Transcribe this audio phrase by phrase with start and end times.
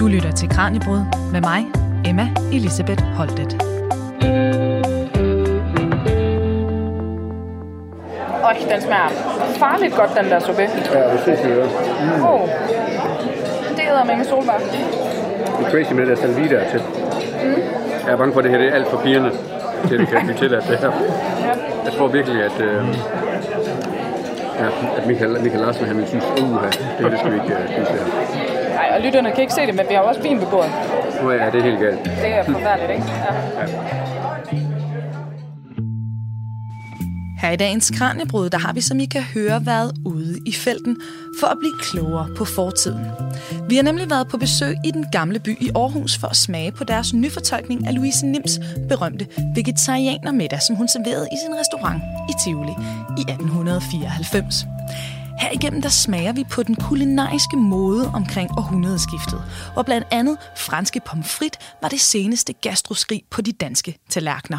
[0.00, 1.00] Du lytter til Kranjebrud
[1.32, 1.66] med mig,
[2.06, 3.52] Emma Elisabeth Holtet.
[8.44, 9.10] Øj, den smager
[9.58, 10.62] farligt godt, den der suppe.
[10.62, 11.76] Ja, det synes jeg også.
[12.16, 12.24] Mm.
[12.24, 12.48] Oh.
[13.76, 14.58] Det hedder med solbær.
[15.58, 16.80] Det er crazy med det der salvie der til.
[17.44, 17.62] Mm.
[18.06, 19.30] Jeg er bange for, at det her det er alt for pigerne,
[19.88, 20.92] til det kan blive til at det her.
[21.84, 22.84] Jeg tror virkelig, at, øh,
[24.60, 27.54] ja, at Michael, Michael Larsen han vil synes, uh, det her det skal vi ikke
[27.54, 28.49] uh, spise her.
[29.00, 30.70] Og lytterne kan ikke se det, men vi har også vin på bordet.
[31.22, 32.04] Nu er det helt galt.
[32.04, 33.04] Det er forfærdeligt, ikke?
[33.06, 33.34] Ja.
[33.60, 34.00] ja.
[37.40, 40.96] Her i dagens Kranjebrud, der har vi, som I kan høre, været ude i felten
[41.40, 43.06] for at blive klogere på fortiden.
[43.68, 46.72] Vi har nemlig været på besøg i den gamle by i Aarhus for at smage
[46.72, 52.32] på deres nyfortolkning af Louise Nims berømte vegetarianermiddag, som hun serverede i sin restaurant i
[52.44, 52.74] Tivoli
[53.18, 54.66] i 1894.
[55.40, 61.56] Herigennem der smager vi på den kulinariske mode omkring århundredeskiftet, hvor blandt andet franske pomfrit
[61.82, 64.58] var det seneste gastroskrig på de danske tallerkener.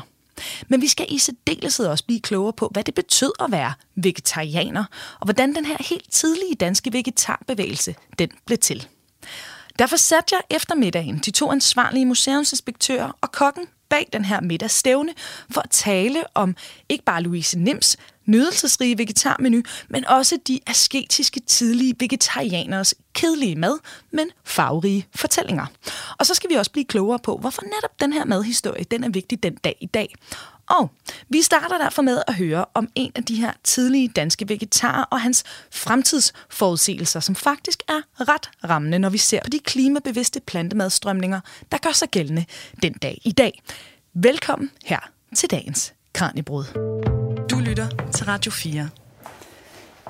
[0.67, 4.86] Men vi skal i særdeleshed også blive klogere på, hvad det betød at være vegetarianer,
[5.20, 8.88] og hvordan den her helt tidlige danske vegetarbevægelse den blev til.
[9.80, 15.14] Derfor satte jeg eftermiddagen de to ansvarlige museumsinspektører og kokken bag den her middagsstævne
[15.52, 16.56] for at tale om
[16.89, 23.78] ikke bare Louise Nims nydelsesrige vegetarmenu, men også de asketiske tidlige vegetarianers kedelige mad,
[24.11, 25.66] men farverige fortællinger.
[26.20, 29.09] Og så skal vi også blive klogere på, hvorfor netop den her madhistorie den er
[29.09, 30.16] vigtig den dag i dag.
[30.80, 30.89] Og
[31.30, 35.22] vi starter derfor med at høre om en af de her tidlige danske vegetarer og
[35.22, 41.39] hans fremtidsforudsigelser, som faktisk er ret rammende, når vi ser på de klimabevidste plantemadstrømninger,
[41.72, 42.45] der gør sig gældende
[42.83, 43.61] den dag i dag.
[44.14, 44.99] Velkommen her
[45.36, 46.64] til dagens Kranjebrud.
[47.49, 48.89] Du lytter til Radio 4.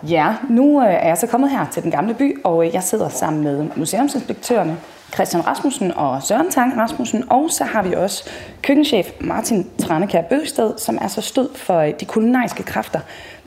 [0.08, 2.84] Ja, nu øh, er jeg så kommet her til den gamle by, og øh, jeg
[2.84, 4.78] sidder sammen med museumsinspektørerne
[5.14, 8.30] Christian Rasmussen og Søren Tang Rasmussen, og så har vi også
[8.62, 13.00] køkkenchef Martin Tranekær Bøgsted, som er så stød for øh, de kulinariske kræfter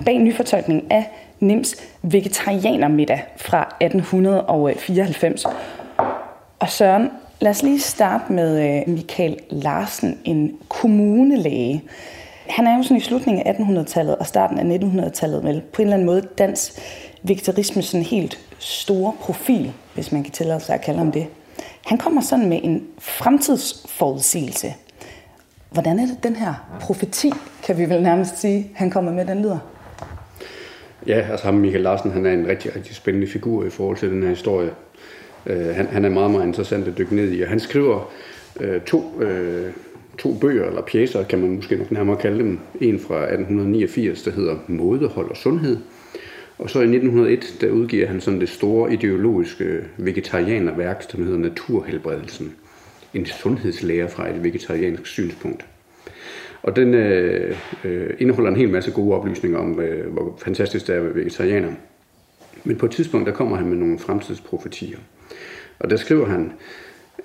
[0.05, 1.11] bag nyfortolkning af
[1.41, 5.45] Nims vegetarianermiddag fra 1894.
[6.59, 7.11] Og Søren,
[7.41, 11.83] lad os lige starte med øh, Michael Larsen, en kommunelæge.
[12.49, 15.87] Han er jo sådan i slutningen af 1800-tallet og starten af 1900-tallet vel på en
[15.87, 16.73] eller anden måde dansk
[17.23, 21.27] vegetarisme sådan helt store profil, hvis man kan tillade sig at kalde ham det.
[21.87, 24.75] Han kommer sådan med en fremtidsforudsigelse.
[25.71, 27.33] Hvordan er det den her profeti,
[27.65, 29.59] kan vi vel nærmest sige, han kommer med, den lyder?
[31.07, 34.11] Ja, altså ham Michael Larsen, han er en rigtig, rigtig spændende figur i forhold til
[34.11, 34.71] den her historie.
[35.47, 38.11] Uh, han, han er meget, meget interessant at dykke ned i, og han skriver
[38.61, 39.73] uh, to uh,
[40.19, 42.59] to bøger, eller pjæser, kan man måske nok nærmere kalde dem.
[42.81, 45.79] En fra 1889, der hedder Modehold og Sundhed.
[46.59, 52.55] Og så i 1901, der udgiver han sådan det store ideologiske vegetarianerværk, som hedder Naturhelbredelsen.
[53.15, 55.67] En sundhedslære fra et vegetariansk synspunkt.
[56.63, 60.95] Og den øh, øh indeholder en hel masse gode oplysninger om, øh, hvor fantastisk det
[60.95, 61.73] er at være vegetarianer.
[62.65, 64.99] Men på et tidspunkt, der kommer han med nogle fremtidsprofetier.
[65.79, 66.53] Og der skriver han,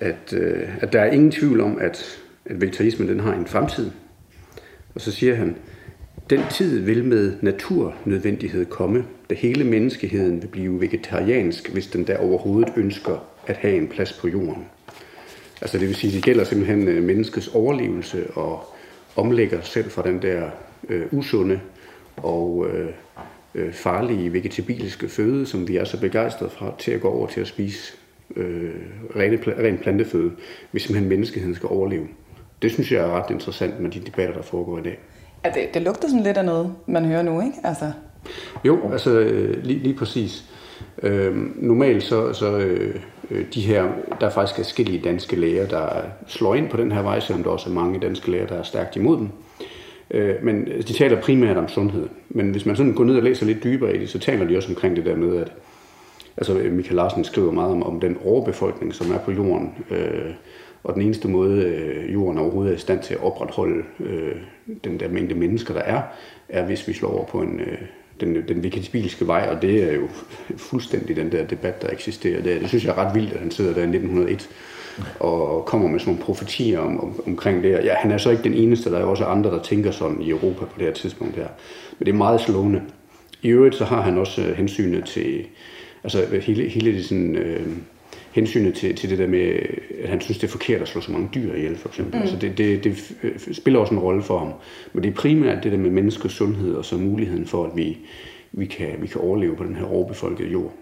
[0.00, 3.90] at, øh, at der er ingen tvivl om, at at vegetarismen den har en fremtid.
[4.94, 5.56] Og så siger han,
[6.30, 12.18] den tid vil med naturnødvendighed komme, da hele menneskeheden vil blive vegetariansk, hvis den der
[12.18, 14.66] overhovedet ønsker at have en plads på jorden.
[15.60, 18.64] Altså det vil sige, det gælder simpelthen øh, menneskets overlevelse og
[19.16, 20.50] omlægger selv fra den der
[20.88, 21.60] øh, usunde
[22.16, 22.88] og øh,
[23.54, 27.40] øh, farlige vegetabilske føde, som vi er så begejstrede fra, til at gå over til
[27.40, 27.92] at spise
[28.36, 28.70] øh,
[29.16, 30.32] rene, ren planteføde,
[30.70, 32.08] hvis simpelthen menneskeheden skal overleve.
[32.62, 34.98] Det synes jeg er ret interessant med de debatter, der foregår i dag
[35.42, 37.56] at det, det lugter sådan lidt af noget, man hører nu, ikke?
[37.64, 37.92] Altså...
[38.64, 40.44] Jo, altså øh, lige, lige præcis.
[41.02, 42.94] Øh, normalt så, så øh,
[43.30, 43.84] øh, de her,
[44.20, 45.88] der er faktisk forskellige danske læger, der
[46.26, 48.62] slår ind på den her vej, selvom der også er mange danske læger, der er
[48.62, 49.28] stærkt imod dem.
[50.10, 52.08] Øh, men altså, de taler primært om sundhed.
[52.28, 54.56] Men hvis man sådan går ned og læser lidt dybere i det, så taler de
[54.56, 55.52] også omkring det der med, at
[56.36, 59.74] altså Michael Larsen skriver meget om, om den overbefolkning, som er på jorden.
[59.90, 60.30] Øh,
[60.84, 64.36] og den eneste måde, øh, jorden overhovedet er i stand til at opretholde øh,
[64.84, 66.02] den der mængde mennesker, der er,
[66.48, 67.78] er hvis vi slår over på en, øh,
[68.20, 70.08] den, den vegetabilske vej, og det er jo
[70.70, 72.42] fuldstændig den der debat, der eksisterer.
[72.42, 74.50] Det, det synes jeg er ret vildt, at han sidder der i 1901
[75.20, 77.70] og kommer med sådan nogle profetier om, om, omkring det.
[77.70, 80.30] Ja, han er så ikke den eneste, der er også andre, der tænker sådan i
[80.30, 81.48] Europa på det her tidspunkt her.
[81.98, 82.82] Men det er meget slående.
[83.42, 85.46] I øvrigt så har han også øh, hensynet til,
[86.04, 87.36] altså hele, hele det sådan...
[87.36, 87.66] Øh,
[88.32, 89.60] hensynet til, til det der med,
[90.02, 92.14] at han synes, det er forkert at slå så mange dyr ihjel, for eksempel.
[92.14, 92.22] Mm.
[92.22, 94.52] Altså det, det, det spiller også en rolle for ham.
[94.92, 97.98] Men det er primært det der med menneskets sundhed, og så muligheden for, at vi,
[98.52, 100.72] vi, kan, vi kan overleve på den her overbefolkede jord.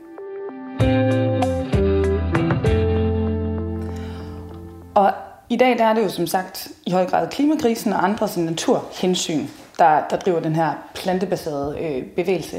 [4.94, 5.12] Og
[5.50, 8.44] i dag der er det jo som sagt i høj grad klimakrisen og andre sådan,
[8.44, 9.44] naturhensyn,
[9.78, 12.56] der, der driver den her plantebaserede øh, bevægelse.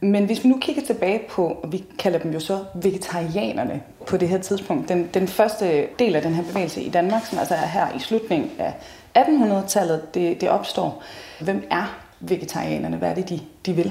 [0.00, 4.16] Men hvis vi nu kigger tilbage på, og vi kalder dem jo så vegetarianerne på
[4.16, 7.54] det her tidspunkt, den, den første del af den her bevægelse i Danmark, som altså
[7.54, 8.72] er her i slutningen af
[9.18, 11.02] 1800-tallet, det, det opstår.
[11.40, 12.96] Hvem er vegetarianerne?
[12.96, 13.90] Hvad er det, de, de vil?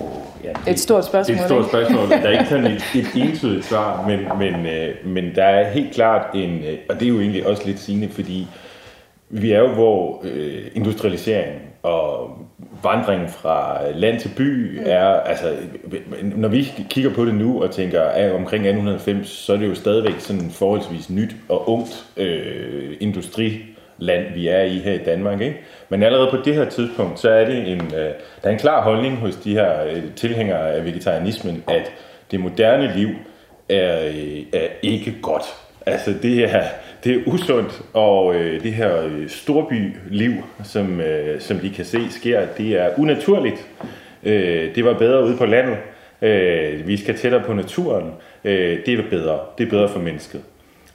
[0.00, 0.10] Oh,
[0.44, 1.34] ja, det, et stort spørgsmål.
[1.36, 2.08] Det er et stort spørgsmål.
[2.10, 5.94] Der er ikke sådan et, et entydigt svar, men, men, øh, men der er helt
[5.94, 8.46] klart en, øh, og det er jo egentlig også lidt sigende, fordi
[9.28, 12.38] vi er jo, hvor øh, industrialisering og
[12.82, 14.84] vandringen fra land til by mm.
[14.86, 15.56] er, altså,
[16.22, 19.74] når vi kigger på det nu og tænker, at omkring 1890, så er det jo
[19.74, 25.40] stadigvæk sådan forholdsvis nyt og ungt øh, industriland, vi er i her i Danmark.
[25.40, 25.56] Ikke?
[25.88, 28.82] Men allerede på det her tidspunkt, så er det en, øh, der er en klar
[28.82, 31.92] holdning hos de her øh, tilhængere af vegetarianismen, at
[32.30, 33.08] det moderne liv
[33.68, 35.44] er, øh, er ikke godt.
[35.86, 36.62] Altså det er,
[37.04, 40.32] det er usundt, og øh, det her øh, storbyliv,
[40.64, 43.68] som, øh, som de kan se sker, det er unaturligt.
[44.22, 45.76] Øh, det var bedre ude på landet.
[46.22, 48.10] Øh, vi skal tættere på naturen.
[48.44, 49.38] Øh, det er bedre.
[49.58, 50.40] Det er bedre for mennesket.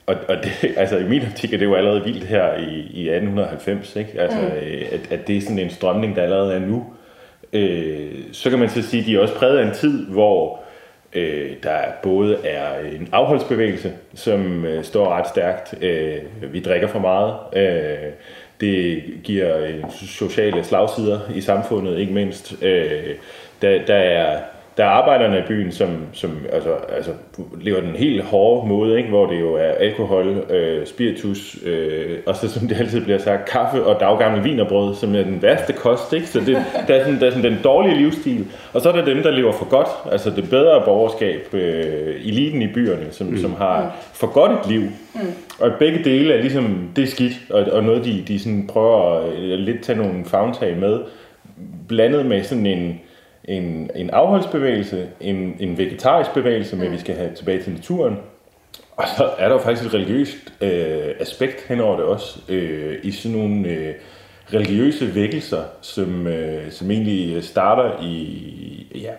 [0.06, 0.52] Og, og det,
[0.82, 4.22] altså, i min optik er det jo allerede vildt her i, i 1890, ikke?
[4.22, 4.46] Altså, mm.
[4.46, 6.86] Øh, at, at det er sådan en strømning, der allerede er nu.
[7.54, 10.60] Øh, så kan man så sige, at de er også præget af en tid, hvor
[11.14, 15.84] øh, der både er en afholdsbevægelse, som øh, står ret stærkt.
[15.84, 16.18] Øh,
[16.54, 17.36] vi drikker for meget.
[17.56, 18.12] Øh,
[18.62, 22.64] det giver øh, sociale slagsider i samfundet, ikke mindst.
[22.64, 23.16] Øh,
[23.62, 24.40] der, der er
[24.80, 27.12] der er arbejderne i byen, som, som altså, altså,
[27.62, 29.10] lever den helt hårde måde, ikke?
[29.10, 33.50] hvor det jo er alkohol, øh, spiritus, øh, og så som det altid bliver sagt,
[33.50, 36.14] kaffe og daggamle vinerbrød, som er den værste kost.
[36.14, 36.28] Ikke?
[36.28, 38.46] Så det, der, er sådan, der er sådan den dårlige livsstil.
[38.74, 42.62] Og så er der dem, der lever for godt, altså det bedre borgerskab, øh, eliten
[42.62, 43.38] i byerne, som, mm.
[43.38, 44.82] som har for godt et liv.
[44.82, 45.20] Mm.
[45.60, 49.20] Og begge dele er ligesom, det er skidt, og, og noget, de, de sådan prøver
[49.20, 51.00] at lidt tage nogle fagntag med,
[51.88, 53.00] blandet med sådan en
[53.46, 58.18] en, en afholdsbevægelse, en, en vegetarisk bevægelse med, at vi skal have tilbage til naturen.
[58.96, 63.12] Og så er der jo faktisk et religiøst øh, aspekt henover det også, øh, i
[63.12, 63.94] sådan nogle øh,
[64.54, 69.14] religiøse vækkelser, som, øh, som egentlig starter i ja,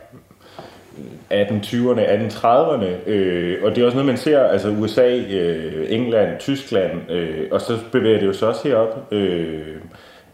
[1.31, 7.11] 1820'erne, 1830'erne, øh, og det er også noget, man ser, altså USA, øh, England, Tyskland,
[7.11, 9.13] øh, og så bevæger det jo så også herop.
[9.13, 9.77] Øh,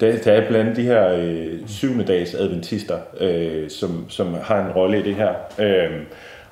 [0.00, 4.72] der, der er blandt de her øh, syvende dags adventister, øh, som, som har en
[4.72, 5.34] rolle i det her.
[5.58, 6.02] Øh,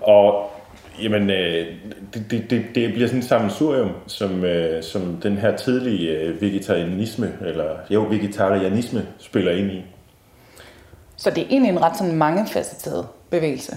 [0.00, 0.50] og
[1.02, 1.67] jamen, øh,
[2.14, 6.43] det, det, det, det bliver sådan et sammensurium, som, øh, som den her tidlige øh,
[6.43, 9.85] vegetarianisme, eller jo, vegetarianisme spiller ind i.
[11.17, 13.76] Så det er egentlig en ret sådan mangefacetteret bevægelse?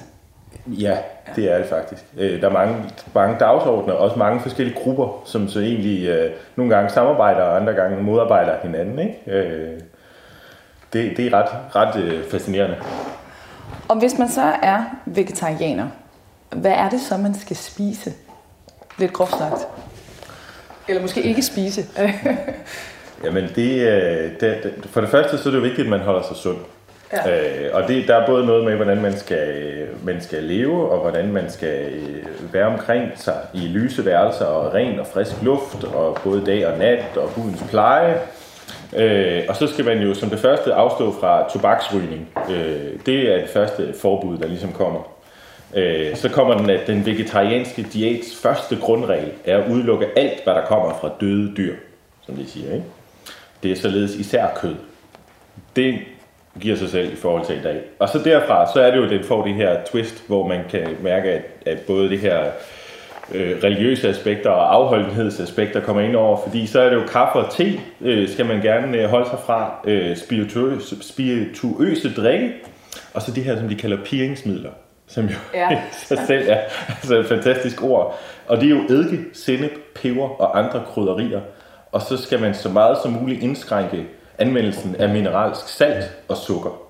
[0.68, 0.98] Ja,
[1.36, 2.06] det er det faktisk.
[2.18, 2.75] Øh, der er mange,
[3.16, 7.56] mange dagsordner, og også mange forskellige grupper, som så egentlig øh, nogle gange samarbejder, og
[7.56, 9.00] andre gange modarbejder hinanden.
[9.00, 9.22] Ikke?
[9.28, 9.80] Øh,
[10.94, 12.78] det, det er ret, ret fascinerende.
[13.88, 15.88] Og hvis man så er vegetarianer,
[16.56, 18.13] hvad er det så, man skal spise?
[18.98, 19.68] Lidt groft sagt.
[20.88, 21.86] Eller måske ikke spise.
[23.24, 26.58] Jamen, det, det, for det første så er det vigtigt, at man holder sig sund.
[27.13, 27.65] Ja.
[27.65, 31.00] Øh, og det, der er både noget med, hvordan man skal, man skal leve, og
[31.00, 35.84] hvordan man skal øh, være omkring sig i lyse værelser, og ren og frisk luft,
[35.84, 38.20] og både dag og nat, og hudens pleje.
[38.96, 42.29] Øh, og så skal man jo som det første afstå fra tobaksrygning.
[42.50, 45.17] Øh, det er det første forbud, der ligesom kommer.
[45.74, 50.53] Øh, så kommer den, at den vegetarianske diæts første grundregel er at udelukke alt, hvad
[50.53, 51.75] der kommer fra døde dyr,
[52.25, 52.74] som de siger.
[52.74, 52.86] Ikke?
[53.63, 54.75] Det er således især kød.
[55.75, 56.00] Det
[56.62, 57.82] giver sig selv i forhold til i dag.
[58.00, 60.60] Og så derfra, så er det jo, at den får det her twist, hvor man
[60.70, 62.40] kan mærke, at, at både det her
[63.34, 67.52] øh, religiøse aspekter og afholdenhedsaspekter kommer ind over, fordi så er det jo kaffe og
[67.52, 72.54] te, øh, skal man gerne øh, holde sig fra, øh, spirituøse, spirituøse drikke,
[73.14, 74.72] og så det her, som de kalder piringsmidler,
[75.08, 75.82] som jo ja.
[76.08, 76.60] sig selv er
[76.90, 78.20] altså et fantastisk ord.
[78.48, 81.42] Og det er jo eddike, sennep, peber og andre krydderier.
[81.92, 84.06] Og så skal man så meget som muligt indskrænke
[84.38, 86.82] anvendelsen af mineralsk salt og sukker.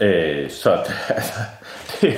[0.00, 0.70] Øh, så
[1.08, 1.40] altså,
[2.00, 2.14] det,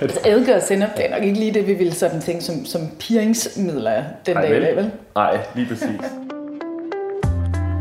[0.00, 2.64] det, eddike og sennep, det er nok ikke lige det, vi ville sådan tænke som,
[2.64, 4.76] som piringsmidler den Ej, dag, vel?
[4.76, 4.90] vel?
[5.14, 6.00] Nej, lige præcis.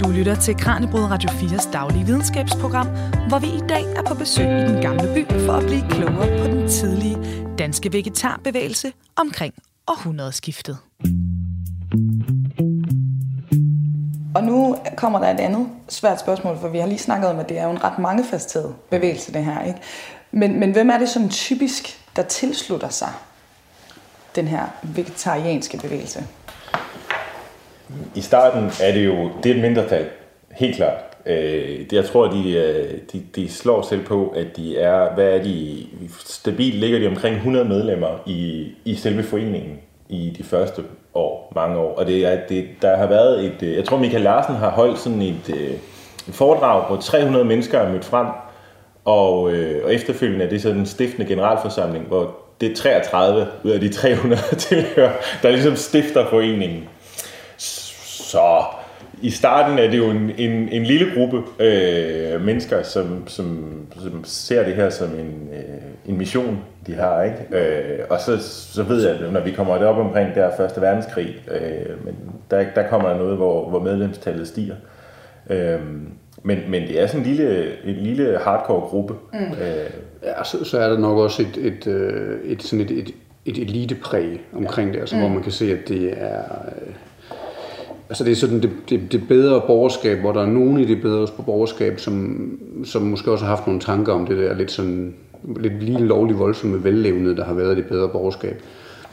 [0.04, 2.88] Du lytter til Kranjebrud Radio 4's daglige videnskabsprogram,
[3.28, 6.40] hvor vi i dag er på besøg i den gamle by for at blive klogere
[6.40, 7.18] på den tidlige
[7.58, 9.54] danske vegetarbevægelse omkring
[9.88, 10.78] århundredeskiftet.
[14.36, 17.50] Og nu kommer der et andet svært spørgsmål, for vi har lige snakket om, at
[17.50, 19.64] det er jo en ret mangefacetteret bevægelse, det her.
[19.64, 19.80] Ikke?
[20.32, 23.10] Men, men hvem er det sådan typisk, der tilslutter sig
[24.36, 26.24] den her vegetarianske bevægelse?
[28.16, 30.06] i starten er det jo det er et mindretal,
[30.52, 31.04] helt klart.
[31.26, 35.44] Øh, jeg tror, de, øh, de, de slår selv på, at de er, hvad er
[35.44, 35.86] de,
[36.26, 39.80] stabilt ligger de omkring 100 medlemmer i, i selve foreningen
[40.10, 41.96] i de første år, mange år.
[41.96, 45.00] Og det er, det, der har været et, øh, jeg tror Michael Larsen har holdt
[45.00, 45.72] sådan et, øh,
[46.28, 48.28] et foredrag, hvor 300 mennesker er mødt frem,
[49.06, 53.72] og, øh, og efterfølgende er det sådan en stiftende generalforsamling, hvor det er 33 ud
[53.72, 55.12] af de 300 tilhører,
[55.42, 56.90] der ligesom stifter foreningen.
[57.58, 58.64] Så
[59.22, 64.24] i starten er det jo en, en, en lille gruppe øh, mennesker, som, som, som
[64.24, 67.24] ser det her som en, øh, en mission, de har.
[67.24, 67.38] ikke.
[67.52, 68.38] Øh, og så,
[68.74, 72.16] så ved jeg, at når vi kommer op omkring der første verdenskrig, øh, men
[72.52, 74.76] der, der kommer der noget, hvor, hvor medlemstallet stiger.
[75.50, 75.80] Øh,
[76.44, 79.14] men, men det er sådan en lille, en lille hardcore gruppe.
[79.34, 79.40] Mm.
[79.40, 79.90] Øh,
[80.24, 83.12] ja, så, så er der nok også et, et, øh, et, sådan et, et,
[83.46, 84.94] et elitepræg omkring ja.
[84.94, 85.22] det, altså, mm.
[85.22, 86.42] hvor man kan se, at det er...
[86.66, 86.94] Øh,
[88.10, 91.02] Altså det er sådan det, det, det bedre borgerskab, hvor der er nogen i det
[91.02, 95.16] bedre borgerskab, som, som måske også har haft nogle tanker om det der lidt sådan
[95.60, 98.62] lidt lige lovlig voldsomme vellevnede, der har været i det bedre borgerskab.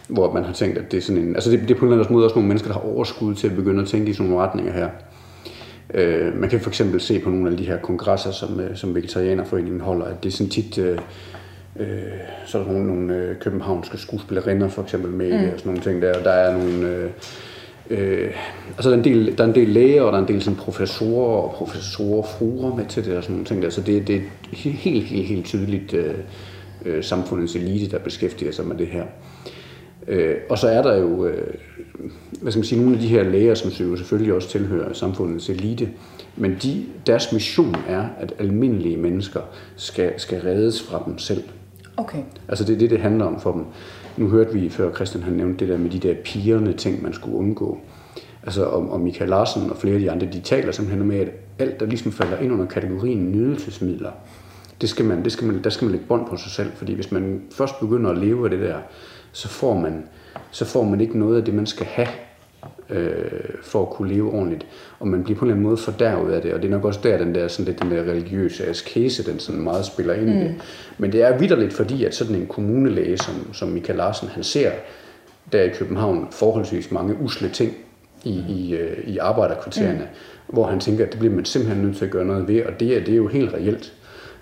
[0.08, 1.34] Hvor man har tænkt, at det er sådan en...
[1.34, 3.34] Altså det, det er på en eller anden måde også nogle mennesker, der har overskud
[3.34, 4.88] til at begynde at tænke i sådan nogle retninger her.
[5.94, 8.94] Øh, man kan for eksempel se på nogle af de her kongresser, som, øh, som
[8.94, 10.78] Vegetarianerforeningen holder, at det er sådan tit...
[10.78, 10.98] Øh,
[11.80, 11.86] øh,
[12.46, 15.44] så er der nogle, nogle øh, københavnske skuespillerinder for eksempel med mm.
[15.44, 16.22] og sådan nogle ting der.
[16.22, 16.88] Der er nogle...
[16.88, 17.10] Øh,
[17.90, 18.30] Øh,
[18.68, 20.42] altså der er, en del, der er en del læger, og der er en del
[20.42, 23.70] sådan professorer og professorer fruer med til det og sådan nogle ting der.
[23.70, 24.20] Så det, det er
[24.52, 26.14] helt, helt, helt tydeligt øh,
[26.84, 29.04] øh, samfundets elite, der beskæftiger sig med det her.
[30.08, 31.54] Øh, og så er der jo, øh,
[32.42, 35.50] hvad skal man sige, nogle af de her læger, som jo selvfølgelig også tilhører samfundets
[35.50, 35.88] elite,
[36.36, 39.40] men de, deres mission er, at almindelige mennesker
[39.76, 41.42] skal, skal reddes fra dem selv.
[41.96, 42.18] Okay.
[42.48, 43.64] Altså det er det, det handler om for dem.
[44.16, 47.12] Nu hørte vi før, Christian han nævnte det der med de der pigerne ting, man
[47.12, 47.78] skulle undgå.
[48.42, 51.28] Altså om, om Michael Larsen og flere af de andre, de taler simpelthen med, at
[51.58, 54.10] alt, der ligesom falder ind under kategorien nydelsesmidler,
[54.80, 56.94] det skal man, det skal man, der skal man lægge bånd på sig selv, fordi
[56.94, 58.78] hvis man først begynder at leve af det der,
[59.32, 60.04] så får man,
[60.50, 62.08] så får man ikke noget af det, man skal have
[62.90, 63.14] øh,
[63.62, 64.66] for at kunne leve ordentligt.
[64.98, 66.84] Og man bliver på en eller anden måde fordærvet af det, og det er nok
[66.84, 70.24] også der, den der, sådan lidt, den der religiøse askese, den sådan meget spiller ind
[70.24, 70.30] mm.
[70.30, 70.50] i det.
[70.50, 70.60] Mm.
[70.98, 74.70] Men det er vidderligt, fordi at sådan en kommunelæge, som, som Michael Larsen, han ser
[75.52, 77.76] der i København forholdsvis mange usle ting
[78.24, 80.08] i, i, øh, i arbejderkvartererne,
[80.48, 80.54] mm.
[80.54, 82.80] hvor han tænker, at det bliver man simpelthen nødt til at gøre noget ved, og
[82.80, 83.92] det er, det er jo helt reelt.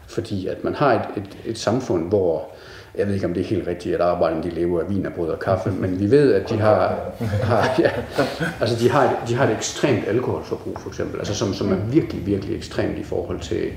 [0.06, 2.50] Fordi at man har et, et, et samfund, hvor
[2.98, 5.12] jeg ved ikke, om det er helt rigtigt, at arbejderne de lever af vin og
[5.12, 6.98] brød og kaffe, men vi ved, at de har,
[7.42, 7.90] har, ja,
[8.60, 12.26] altså de har, de har et ekstremt alkoholforbrug, for eksempel, altså som, som er virkelig,
[12.26, 13.72] virkelig ekstremt i forhold til,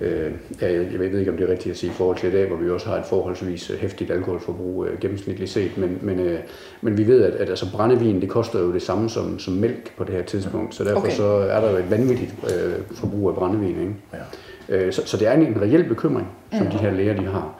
[0.00, 2.32] øh, jeg, jeg ved ikke, om det er rigtigt at sige i forhold til i
[2.32, 6.38] dag, hvor vi også har et forholdsvis hæftigt alkoholforbrug øh, gennemsnitligt set, men, men, øh,
[6.80, 9.96] men vi ved, at, at altså brændevin, det koster jo det samme som, som mælk
[9.96, 11.10] på det her tidspunkt, så derfor okay.
[11.10, 13.80] så er der jo et vanvittigt øh, forbrug af brændevin.
[13.80, 13.94] Ikke?
[14.12, 14.86] Ja.
[14.86, 16.70] Øh, så, så det er en, en reel bekymring, som mm.
[16.72, 17.54] de her læger de har.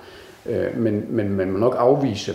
[0.47, 2.35] Øh, men, men man må nok afvise,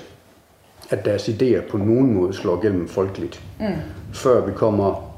[0.89, 3.65] at deres idéer på nogen måde slår gennem folkeligt, mm.
[4.13, 5.13] før vi kommer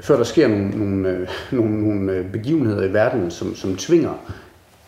[0.00, 4.12] før der sker nogle, nogle, øh, nogle, nogle øh, begivenheder i verden, som, som tvinger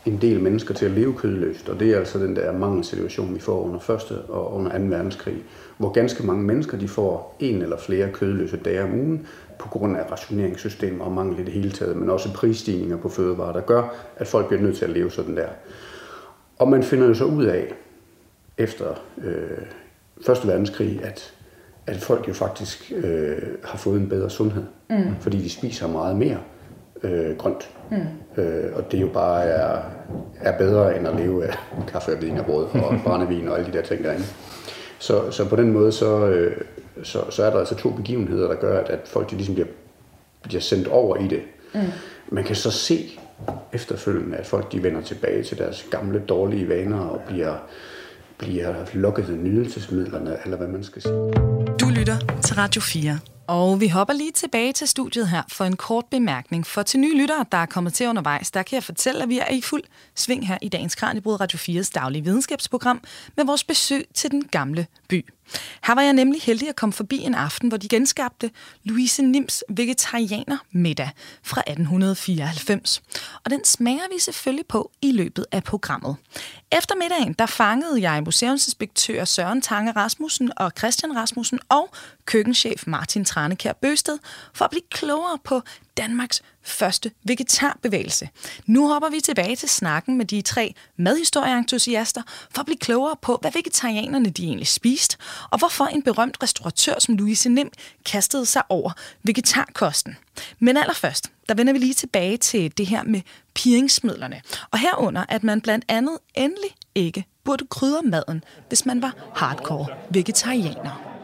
[0.07, 1.69] en del mennesker til at leve kødløst.
[1.69, 4.85] Og det er altså den der mangelsituation, vi får under første og under 2.
[4.85, 5.37] verdenskrig,
[5.76, 9.26] hvor ganske mange mennesker de får en eller flere kødløse dage om ugen
[9.59, 13.52] på grund af rationeringssystemer og mangel i det hele taget, men også prisstigninger på fødevarer,
[13.52, 15.49] der gør, at folk bliver nødt til at leve sådan der.
[16.59, 17.75] Og man finder jo så ud af,
[18.59, 19.67] efter øh,
[20.27, 21.35] Første verdenskrig, at,
[21.87, 25.17] at folk jo faktisk øh, har fået en bedre sundhed, mm.
[25.21, 26.38] fordi de spiser meget mere
[27.03, 27.71] øh, grønt.
[27.91, 28.43] Mm.
[28.43, 29.83] Øh, og det jo bare er,
[30.41, 31.55] er bedre end at leve af
[31.88, 34.25] kaffe og vin og brød og brændevin og alle de der ting derinde.
[34.99, 36.57] Så, så på den måde, så, øh,
[37.03, 39.69] så, så er der altså to begivenheder, der gør, at, at folk de ligesom bliver,
[40.43, 41.41] bliver sendt over i det.
[41.75, 41.81] Mm.
[42.29, 43.19] Man kan så se
[43.73, 47.57] efterfølgende, at folk de vender tilbage til deres gamle dårlige vaner og bliver,
[48.38, 51.33] bliver lukket af nydelsesmidlerne, eller hvad man skal sige.
[51.80, 53.18] Du lytter til Radio 4.
[53.49, 56.66] Og vi hopper lige tilbage til studiet her for en kort bemærkning.
[56.66, 59.38] For til nye lyttere, der er kommet til undervejs, der kan jeg fortælle, at vi
[59.38, 59.83] er i fuld
[60.14, 63.00] sving her i dagens Kranjebrud Radio 4's daglige videnskabsprogram
[63.37, 65.26] med vores besøg til den gamle by.
[65.85, 68.50] Her var jeg nemlig heldig at komme forbi en aften, hvor de genskabte
[68.85, 71.11] Louise Nims vegetarianer middag
[71.43, 73.02] fra 1894.
[73.45, 76.17] Og den smager vi selvfølgelig på i løbet af programmet.
[76.73, 81.90] Efter middagen, der fangede jeg museumsinspektør Søren Tange Rasmussen og Christian Rasmussen og
[82.25, 84.19] køkkenchef Martin Tranekær Bøsted
[84.55, 85.62] for at blive klogere på
[85.99, 88.28] Danmarks første vegetarbevægelse.
[88.67, 93.38] Nu hopper vi tilbage til snakken med de tre madhistorieentusiaster for at blive klogere på,
[93.40, 95.17] hvad vegetarianerne de egentlig spiste,
[95.50, 97.71] og hvorfor en berømt restauratør som Louise Nim
[98.05, 98.90] kastede sig over
[99.23, 100.17] vegetarkosten.
[100.59, 103.21] Men allerførst, der vender vi lige tilbage til det her med
[103.55, 104.40] piringsmidlerne,
[104.71, 109.87] og herunder, at man blandt andet endelig ikke burde krydre maden, hvis man var hardcore
[110.11, 111.17] vegetarianer.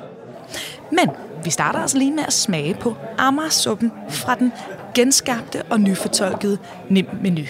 [0.96, 1.10] Men
[1.44, 4.52] vi starter altså lige med at smage på Amagersuppen fra den
[4.94, 6.58] genskabte og nyfortolkede
[6.88, 7.44] Nem-menu.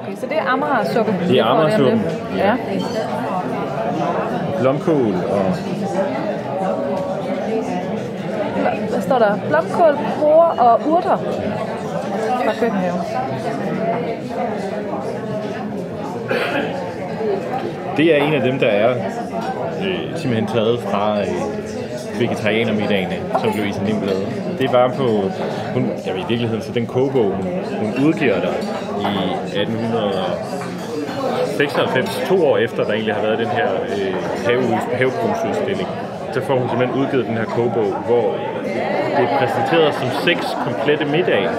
[0.00, 1.14] Okay, så det er Amagersuppen.
[1.28, 2.00] Det er Amagersuppen.
[2.36, 2.56] Ja.
[4.60, 5.54] Blomkål og
[8.90, 9.38] Hvad står der?
[9.48, 11.16] Blomkål, porre og urter
[12.44, 13.00] fra køkkenhaven.
[17.96, 18.90] Det er en af dem, der er
[19.84, 21.26] øh, simpelthen taget fra øh,
[22.20, 24.26] vegetarianermiddagene, som Louise Lim lavede.
[24.58, 25.30] Det var på,
[25.74, 27.46] hun, ja, i virkeligheden, så den kogebog, hun,
[27.80, 28.52] hun udgiver der
[29.00, 29.04] i
[29.60, 34.14] 1896, to år efter, der egentlig har været den her øh,
[34.98, 35.88] havebrugsudstilling,
[36.34, 38.36] så får hun simpelthen udgivet den her kogebog, hvor
[39.16, 41.50] det er præsenteret som seks komplette middage,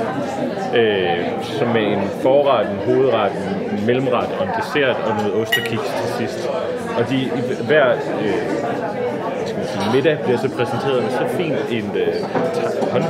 [0.79, 3.31] øh, som med en forret, en hovedret,
[3.71, 6.49] en mellemret og en dessert og noget ost og kiks til sidst.
[6.97, 7.29] Og de,
[7.67, 7.87] hver
[8.21, 8.33] øh,
[9.93, 12.13] middag bliver så præsenteret med så fint en øh,
[12.91, 13.03] hånd,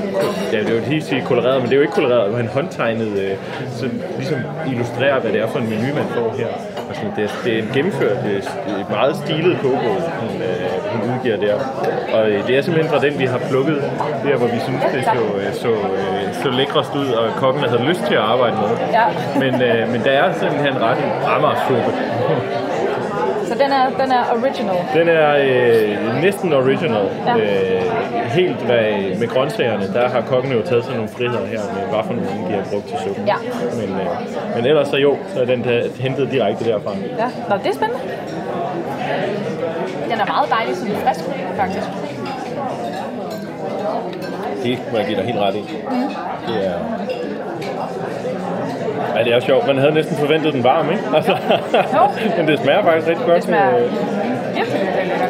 [0.53, 2.47] ja, det er jo helt sige koloreret, men det er jo ikke koloreret, men en
[2.47, 3.31] håndtegnet, øh,
[3.79, 3.85] så
[4.17, 4.39] ligesom
[4.71, 6.47] illustrerer, hvad det er for en menu, man får her.
[6.89, 10.41] Og sådan, det, er, det er en gennemført, det er et meget stilet kogebog, hun,
[10.49, 11.55] øh, hun udgiver der.
[12.13, 13.77] Og øh, det er simpelthen fra den, vi har plukket
[14.25, 17.83] der, hvor vi synes, det så, øh, så, øh, så lækrest ud, og kokken havde
[17.83, 18.71] lyst til at arbejde med.
[18.97, 19.05] Ja.
[19.39, 21.91] Men, øh, men der er simpelthen ret en Amagersuppe.
[23.47, 24.77] Så den er, den er original.
[24.93, 27.09] Den er øh, næsten original.
[27.27, 27.35] Ja.
[27.37, 27.81] Øh,
[28.39, 32.03] helt hvad, med grøntsagerne, der har kokken jo taget sig nogle friheder her med, hvad
[32.05, 33.25] for nogle de har brugt til suppen.
[33.27, 33.35] Ja.
[33.79, 34.07] Men, øh,
[34.55, 36.91] men ellers så jo, så er den der, hentet direkte derfra.
[37.17, 38.01] Ja, Nå, det er spændende.
[40.09, 41.25] Den er meget dejlig, sådan frisk,
[41.57, 41.87] faktisk.
[44.63, 45.63] Det må jeg give dig helt ret i.
[46.47, 46.73] Det er...
[49.15, 49.67] Ja, det er sjovt.
[49.67, 51.03] Man havde næsten forventet den varm, ikke?
[51.15, 51.31] Altså,
[51.93, 52.09] Jo.
[52.37, 53.35] men det smager faktisk rigtig godt.
[53.35, 55.29] Det smager virkelig, virkelig lækkert.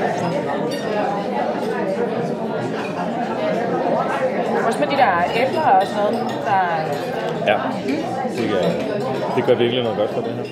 [4.68, 6.62] Også med de der æbler og sådan noget, der
[7.48, 7.58] Ja,
[8.38, 8.62] det gør,
[9.36, 10.44] det gør virkelig noget godt for det her.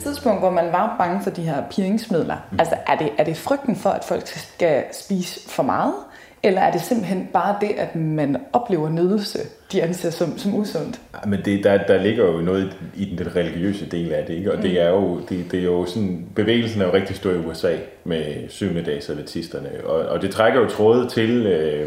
[0.00, 2.58] tidspunkt, hvor man var bange for de her piringsmidler, mm.
[2.60, 5.94] altså er det, er det frygten for, at folk skal spise for meget?
[6.42, 9.38] Eller er det simpelthen bare det, at man oplever nydelse,
[9.72, 11.00] de anser som, som usundt?
[11.14, 14.34] Ja, Men det, der, der ligger jo noget i den, den religiøse del af det,
[14.34, 14.52] ikke?
[14.52, 17.38] og det er jo, det, det er jo sådan, bevægelsen er jo rigtig stor i
[17.38, 21.86] USA med syvende dags adventisterne, og, og det trækker jo tråde til, øh,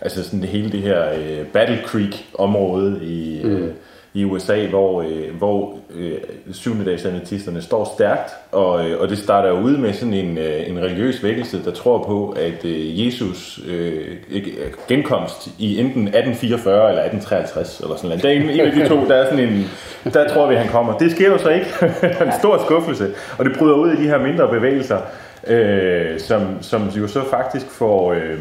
[0.00, 3.56] altså sådan det hele det her øh, Battle Creek område i, mm.
[3.56, 3.74] øh,
[4.14, 6.12] i USA, hvor, øh, hvor øh,
[6.52, 10.70] syvende adventisterne står stærkt, og, øh, og det starter jo ud med sådan en, øh,
[10.70, 14.42] en religiøs vækkelse, der tror på, at øh, Jesus øh, øh
[14.88, 18.22] genkomst i enten 1844 eller 1853, eller sådan noget.
[18.22, 19.70] Der er en, en af de to, der er sådan en,
[20.12, 20.98] der tror vi, han kommer.
[20.98, 21.66] Det sker jo så ikke.
[22.26, 24.98] en stor skuffelse, og det bryder ud i de her mindre bevægelser,
[25.46, 28.12] øh, som, som jo så faktisk får...
[28.12, 28.38] Øh,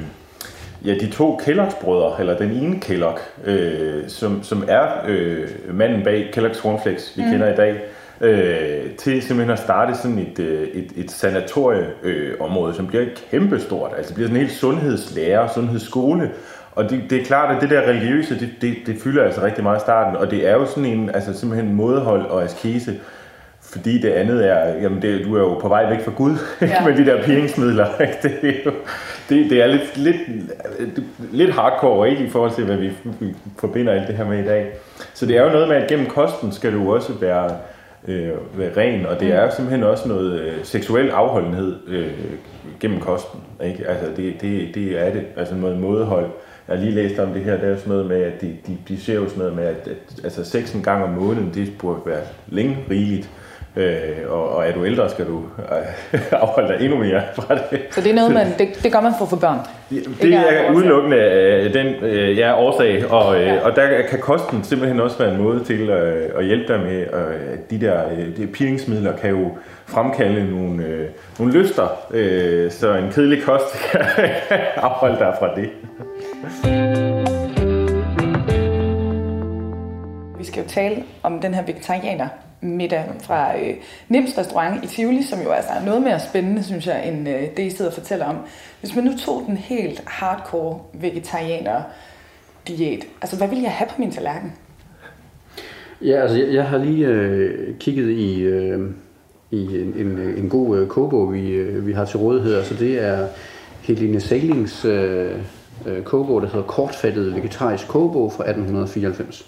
[0.85, 6.31] Ja, de to Kellogg's-brødre, eller den ene Kellogg, øh, som, som er øh, manden bag
[6.37, 7.31] Kellogg's Cornflakes, vi mm.
[7.31, 7.81] kender i dag,
[8.21, 13.91] øh, til simpelthen at starte sådan et, øh, et, et sanatorieområde, øh, som bliver kæmpestort.
[13.97, 16.31] Altså det bliver sådan en helt sundhedslærer, sundhedsskole.
[16.71, 19.63] Og det, det er klart, at det der religiøse, det, det, det fylder altså rigtig
[19.63, 20.17] meget i starten.
[20.17, 22.99] Og det er jo sådan en, altså simpelthen mådehold og askese,
[23.61, 26.85] fordi det andet er, jamen det, du er jo på vej væk fra Gud ja.
[26.85, 28.01] med de der piringsmidler.
[28.01, 28.17] Ikke?
[28.23, 28.71] Det, er jo,
[29.29, 30.17] det, det er lidt, lidt,
[31.31, 32.91] lidt hardcore ikke, i forhold til, hvad vi,
[33.59, 34.71] forbinder alt det her med i dag.
[35.13, 37.51] Så det er jo noget med, at gennem kosten skal du også være,
[38.07, 42.11] øh, være ren, og det er simpelthen også noget øh, seksuel afholdenhed øh,
[42.79, 43.39] gennem kosten.
[43.63, 43.87] Ikke?
[43.87, 46.29] Altså det, det, det er det, altså noget mådehold.
[46.67, 48.77] Jeg har lige læst om det her, der er sådan noget med, at de, de,
[48.87, 51.73] de ser jo sådan noget med, at, at altså seks en gang om måneden, det
[51.79, 53.29] burde være længe rigeligt.
[53.75, 57.81] Øh, og, og er du ældre, skal du øh, afholde dig endnu mere fra det.
[57.91, 59.59] Så det er noget, man, det, det gør man for få børn?
[60.21, 63.59] Det er udelukkende øh, den øh, ja, årsag, og, øh, ja.
[63.59, 66.99] og der kan kosten simpelthen også være en måde til øh, at hjælpe dig med,
[67.01, 71.07] øh, de der øh, de piringsmidler kan jo fremkalde nogle, øh,
[71.39, 74.01] nogle lyster, øh, så en kedelig kost kan
[74.75, 75.69] afholde dig fra det.
[80.37, 82.27] Vi skal jo tale om den her vegetarianer
[82.61, 83.75] middag fra øh,
[84.09, 87.41] Nims restaurant i Tivoli, som jo altså er noget mere spændende, synes jeg, end øh,
[87.57, 88.37] det, I sidder og fortæller om.
[88.79, 91.81] Hvis man nu tog den helt hardcore vegetarianer
[92.67, 94.53] diæt, altså hvad vil jeg have på min tallerken?
[96.01, 98.91] Ja, altså jeg, jeg har lige øh, kigget i, øh,
[99.51, 102.55] i en, en, en god øh, kogebog, vi, øh, vi har til rådighed.
[102.55, 103.27] Altså det er
[103.81, 105.31] Helene Salings øh,
[105.85, 109.45] øh, kogebog, der hedder Kortfattet Vegetarisk Kogebog fra 1894.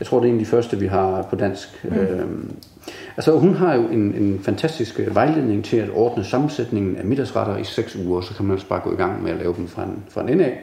[0.00, 1.84] Jeg tror, det er en af de første, vi har på dansk.
[1.84, 1.96] Mm.
[1.96, 2.56] Øhm,
[3.16, 7.56] altså, hun har jo en, en fantastisk øh, vejledning til at ordne sammensætningen af middagsretter
[7.56, 9.68] i 6 uger, så kan man altså bare gå i gang med at lave dem
[9.68, 10.60] fra en, fra en ende af.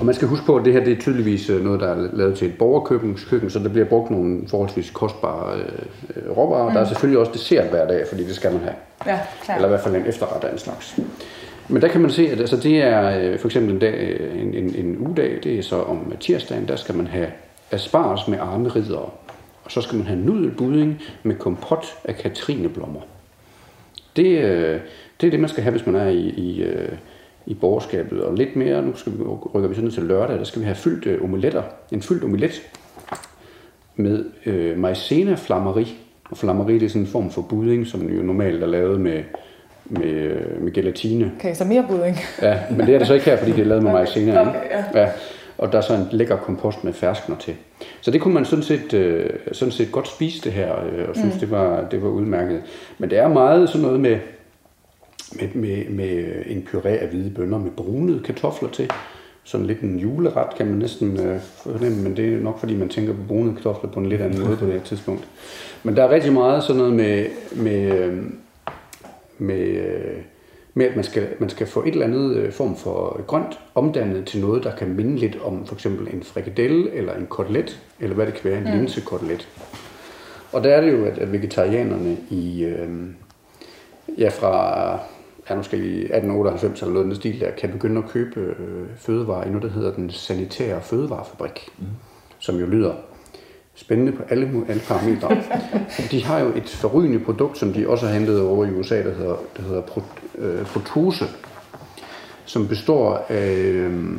[0.00, 2.08] Og man skal huske på, at det her det er tydeligvis øh, noget, der er
[2.12, 3.16] lavet til et borgerkøkken,
[3.50, 6.68] så der bliver brugt nogle forholdsvis kostbare øh, råvarer.
[6.68, 6.74] Mm.
[6.74, 8.74] Der er selvfølgelig også dessert hver dag, fordi det skal man have.
[9.06, 9.54] Ja, klar.
[9.54, 10.98] Eller i hvert fald en efterret af en slags.
[11.68, 14.54] Men der kan man se, at altså, det er øh, for eksempel en, dag, en,
[14.54, 17.26] en, en ugedag, det er så om tirsdagen, der skal man have
[17.72, 19.12] asparges med armeridder,
[19.64, 23.00] og så skal man have nudelbudding med kompot af katrineblommer.
[24.16, 24.80] Det, øh,
[25.20, 26.92] det er det, man skal have, hvis man er i, i, øh,
[27.46, 28.22] i borgerskabet.
[28.22, 29.22] Og lidt mere, nu skal vi,
[29.54, 31.62] rykker vi sådan til lørdag, der skal vi have fyldt øh, omeletter.
[31.92, 32.62] En fyldt omelet
[33.96, 35.98] med øh, maizena flammeri.
[36.30, 39.22] Og flammeri det er sådan en form for budding, som jo normalt er lavet med,
[39.84, 41.32] med, med gelatine.
[41.38, 42.16] Okay, så mere budding.
[42.42, 44.40] Ja, men det er det så ikke her, fordi det er lavet med maizena.
[44.40, 45.00] Okay, ja.
[45.00, 45.08] ja.
[45.62, 47.54] Og der er så en lækker kompost med ferskner til.
[48.00, 51.16] Så det kunne man sådan set, øh, sådan set godt spise det her, øh, og
[51.16, 51.40] synes, mm.
[51.40, 52.62] det, var, det var udmærket.
[52.98, 54.18] Men det er meget sådan noget med,
[55.32, 58.90] med, med, med en puré af hvide bønner med brunede kartofler til.
[59.44, 62.88] Sådan lidt en juleret, kan man næsten øh, fornemme, men det er nok fordi, man
[62.88, 65.28] tænker på brune kartofler på en lidt anden måde på det her tidspunkt.
[65.82, 68.22] Men der er rigtig meget sådan noget med, med, øh,
[69.38, 70.16] med, øh,
[70.74, 74.24] med at man skal, man skal få et eller andet øh, form for grønt omdannet
[74.26, 78.14] til noget, der kan minde lidt om for eksempel en frikadelle eller en kotelet, eller
[78.14, 78.78] hvad det kan være, en mm.
[78.78, 79.48] linsekotelet.
[80.52, 82.88] Og der er det jo, at, vegetarianerne i, øh,
[84.18, 84.92] ja, fra
[85.50, 89.48] ja, lige 1898 eller noget den stil der, kan begynde at købe øh, fødevarer i
[89.48, 91.86] noget, der hedder den sanitære fødevarefabrik, mm.
[92.38, 92.94] som jo lyder
[93.74, 95.42] spændende på alle, alle parametre.
[96.10, 99.14] de har jo et forrygende produkt, som de også har hentet over i USA, der
[99.14, 100.02] hedder, der hedder Pro,
[100.38, 101.24] øh, Protose,
[102.44, 104.12] som består af, øh,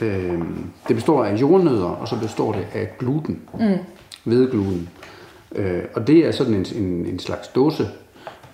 [0.00, 0.42] øh,
[0.88, 3.78] det består af jordnødder, og så består det af gluten, mm.
[4.24, 4.88] hvedegluten.
[5.54, 7.88] Øh, og det er sådan en, en, en slags dåse,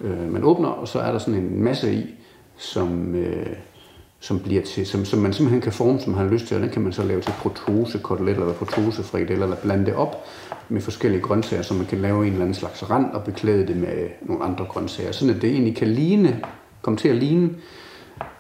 [0.01, 2.15] øh, man åbner, og så er der sådan en masse i,
[2.57, 3.47] som, øh,
[4.21, 6.63] som, bliver til, som, som man simpelthen kan forme, som man har lyst til, og
[6.63, 10.25] den kan man så lave til protose koteletter eller protose frikadeller, eller blande det op
[10.69, 13.77] med forskellige grøntsager, så man kan lave en eller anden slags rand og beklæde det
[13.77, 16.41] med nogle andre grøntsager, sådan at det egentlig kan ligne,
[16.83, 17.51] komme til at ligne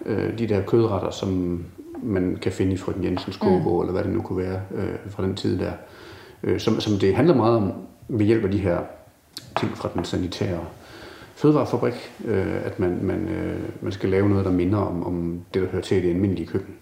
[0.06, 1.64] øh, de der kødretter, som
[2.02, 3.80] man kan finde i Frøken Jensens kogebog, mm.
[3.80, 5.72] eller hvad det nu kunne være øh, fra den tid der.
[6.42, 7.72] Øh, som, som det handler meget om
[8.08, 8.78] ved hjælp af de her
[9.60, 10.60] ting fra den sanitære
[11.38, 15.62] fødevarefabrik, øh, at man, man, øh, man skal lave noget, der minder om, om det,
[15.62, 16.74] der hører til i det almindelige køkken.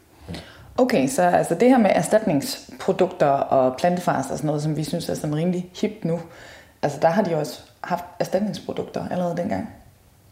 [0.78, 5.08] Okay, så altså det her med erstatningsprodukter og plantefars og sådan noget, som vi synes
[5.08, 6.20] er sådan rimelig hip nu,
[6.82, 9.68] altså der har de også haft erstatningsprodukter allerede dengang.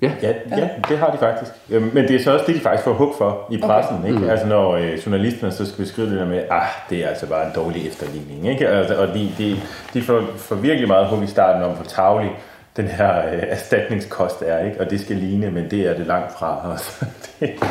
[0.02, 0.12] Ja.
[0.22, 1.52] Ja, ja, det har de faktisk.
[1.70, 3.98] Øhm, men det er så også det, de faktisk får hug for i pressen.
[3.98, 4.08] Okay.
[4.08, 4.18] Ikke?
[4.18, 4.30] Mm.
[4.30, 7.46] Altså når øh, journalisterne så skal beskrive det der med, ah, det er altså bare
[7.46, 8.48] en dårlig efterligning.
[8.48, 8.68] Ikke?
[8.68, 9.56] Altså, og de, de,
[9.94, 12.30] de får, får virkelig meget hug i starten om, hvor tavlig
[12.76, 14.58] den her øh, erstatningskost er.
[14.58, 14.80] Ikke?
[14.80, 16.72] Og det skal ligne, men det er det langt fra.
[16.72, 17.02] os.
[17.40, 17.66] Altså.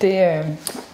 [0.00, 0.46] det, øh,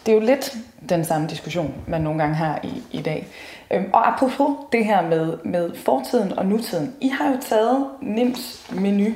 [0.06, 0.56] det er jo lidt
[0.88, 3.26] den samme diskussion, man nogle gange har i, i dag.
[3.70, 6.94] Øhm, og apropos det her med, med fortiden og nutiden.
[7.00, 9.06] I har jo taget Nims menu,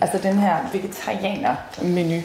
[0.00, 2.20] altså den her vegetarianer menu,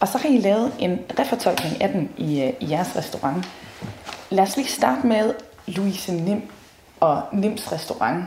[0.00, 3.48] og så har I lavet en refortolkning af den i, øh, i jeres restaurant.
[4.30, 5.34] Lad os lige starte med
[5.66, 6.42] Louise Nim
[7.00, 8.24] og Nims restaurant.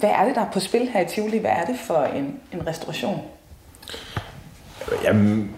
[0.00, 1.38] Hvad er det, der er på spil her i Tivoli?
[1.38, 3.22] Hvad er det for en, en restauration?
[5.04, 5.50] Jamen,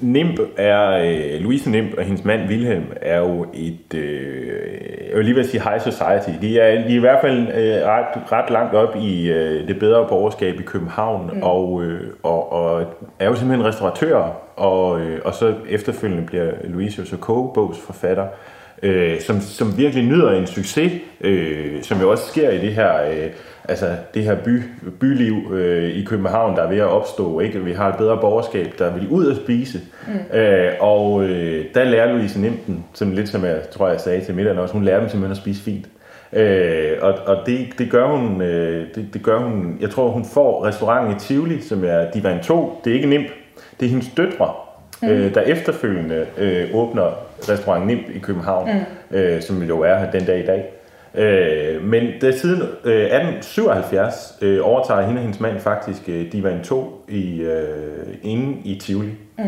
[0.00, 5.24] Nimb er, øh, Louise Nimb og hendes mand Wilhelm er jo et, øh, jeg vil
[5.24, 6.40] lige vil sige high society.
[6.40, 9.78] De er, de er i hvert fald øh, ret, ret langt op i øh, det
[9.78, 11.42] bedre borgerskab i København, mm.
[11.42, 12.84] og, øh, og, og
[13.18, 18.26] er jo simpelthen restauratører, og, øh, og så efterfølgende bliver Louise jo så kogebogsforfatter,
[18.82, 23.02] øh, som, som virkelig nyder en succes, øh, som jo også sker i det her...
[23.02, 23.30] Øh,
[23.70, 24.62] altså det her by,
[25.00, 27.40] byliv øh, i København, der er ved at opstå.
[27.40, 27.64] Ikke?
[27.64, 29.80] Vi har et bedre borgerskab, der vil ud at spise.
[30.06, 30.38] Mm.
[30.38, 34.34] Øh, og øh, der lærer Louise Nimten, som lidt som jeg tror, jeg sagde til
[34.34, 35.86] middagen også, hun lærer dem simpelthen at spise fint.
[36.32, 40.24] Øh, og og det, det, gør hun, øh, det, det gør hun, jeg tror hun
[40.24, 43.26] får restauranten i Tivoli, som er Divan 2, det er ikke Nimp,
[43.80, 44.52] det er hendes døtre,
[45.02, 45.08] mm.
[45.08, 47.10] øh, der efterfølgende øh, åbner
[47.48, 48.68] restaurant Nimp i København,
[49.10, 49.16] mm.
[49.16, 50.64] øh, som jo er den dag i dag.
[51.14, 56.62] Øh, men det siden øh, 1877 øh, overtager hende og hendes mand faktisk øh, Divan
[56.62, 59.10] 2 i, øh, inde i Tivoli.
[59.38, 59.44] Mm.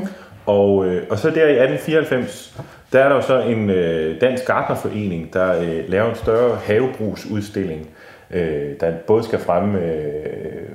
[0.47, 2.59] Og, øh, og så der i 1894,
[2.93, 7.91] der er der jo så en øh, dansk gartnerforening, der øh, laver en større havebrugsudstilling,
[8.31, 10.69] øh, der både skal fremme øh,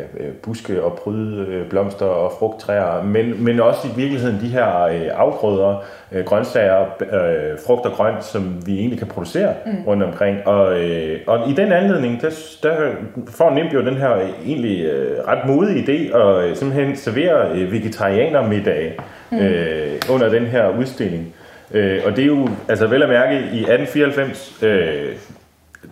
[0.00, 4.48] ja, øh, buske og pryde øh, blomster og frugttræer, men, men også i virkeligheden de
[4.48, 9.72] her øh, afgrøder, øh, grøntsager, øh, frugt og grønt, som vi egentlig kan producere mm.
[9.86, 10.46] rundt omkring.
[10.46, 12.30] Og, øh, og i den anledning, der,
[12.62, 12.90] der
[13.28, 17.72] får NIMB jo den her egentlig øh, ret modige idé at øh, simpelthen servere øh,
[17.72, 18.98] vegetarianermiddag
[19.30, 19.38] mm.
[19.38, 21.34] øh, under den her udstilling.
[21.70, 25.16] Øh, og det er jo, altså vel at mærke, i 1894, øh,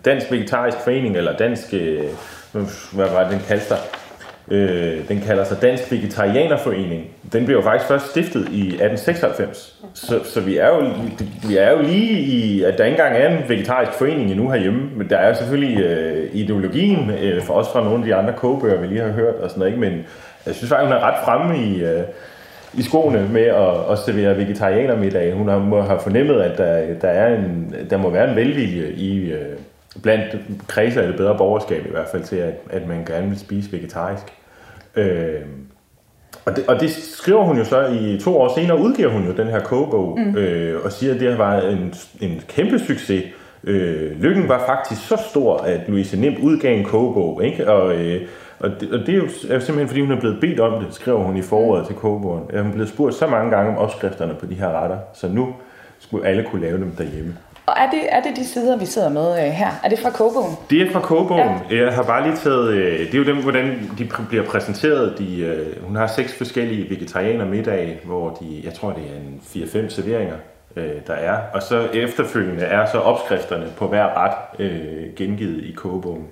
[0.05, 2.03] Dansk Vegetarisk Forening, eller Dansk, øh,
[2.91, 3.77] hvad var det, den kaldte sig?
[4.51, 7.07] Øh, den kalder sig Dansk Vegetarianerforening.
[7.33, 9.79] Den blev jo faktisk først stiftet i 1896.
[9.93, 10.83] Så, så vi, er jo,
[11.47, 14.89] vi er jo lige i, at der ikke engang er en vegetarisk forening endnu herhjemme.
[14.95, 18.81] Men der er selvfølgelig øh, ideologien, øh, for os fra nogle af de andre kogebøger,
[18.81, 19.71] vi lige har hørt og sådan noget.
[19.71, 19.81] Ikke?
[19.81, 20.05] Men
[20.45, 21.83] jeg synes faktisk, hun er ret fremme i...
[21.83, 22.03] Øh,
[22.73, 25.33] i skoene med at, at servere vegetarianermiddag.
[25.33, 28.91] Hun har, må have fornemmet, at der, der, er en, der må være en velvilje
[28.91, 29.57] i, øh,
[30.03, 30.35] blandt
[30.67, 33.71] kredser af det bedre borgerskab i hvert fald til, at, at man gerne vil spise
[33.71, 34.23] vegetarisk.
[34.95, 35.41] Øh,
[36.45, 39.31] og, det, og det skriver hun jo så i to år senere, udgiver hun jo
[39.31, 40.35] den her kogebog, mm.
[40.35, 43.23] øh, og siger, at det var en, en kæmpe succes.
[43.63, 47.71] Øh, lykken var faktisk så stor, at Louise Nim udgav en kogebog, ikke?
[47.71, 48.21] Og, øh,
[48.59, 50.83] og, det, og det er jo, er jo simpelthen, fordi hun er blevet bedt om
[50.83, 52.43] det, skriver hun i foråret til kogebogen.
[52.61, 55.55] Hun er blevet spurgt så mange gange om opskrifterne på de her retter, så nu
[55.99, 57.37] skulle alle kunne lave dem derhjemme.
[57.69, 59.69] Og er det, er det de sider, vi sidder med øh, her?
[59.83, 60.55] Er det fra kogebogen?
[60.69, 61.57] Det er fra kogebogen.
[61.71, 61.85] Ja.
[61.85, 62.69] Jeg har bare lige taget...
[62.69, 65.17] Øh, det er jo dem, hvordan de bliver præsenteret.
[65.17, 69.41] De, øh, hun har seks forskellige vegetarianer middag, hvor de, jeg tror, det er en
[69.87, 70.35] 4-5 serveringer,
[70.75, 71.37] øh, der er.
[71.53, 76.27] Og så efterfølgende er så opskrifterne på hver ret øh, gengivet i kogebogen.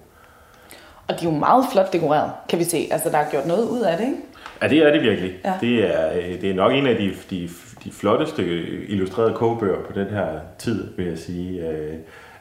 [1.08, 2.88] Og de er jo meget flot dekoreret, kan vi se.
[2.92, 4.18] Altså, der er gjort noget ud af det, ikke?
[4.62, 5.34] Ja, det er det virkelig.
[5.46, 5.54] Ja.
[5.62, 7.50] Det, er, øh, det er nok en af de, de
[7.88, 8.44] de flotteste
[8.90, 11.70] illustrerede kogebøger på den her tid, vil jeg sige.
[11.70, 11.94] Øh,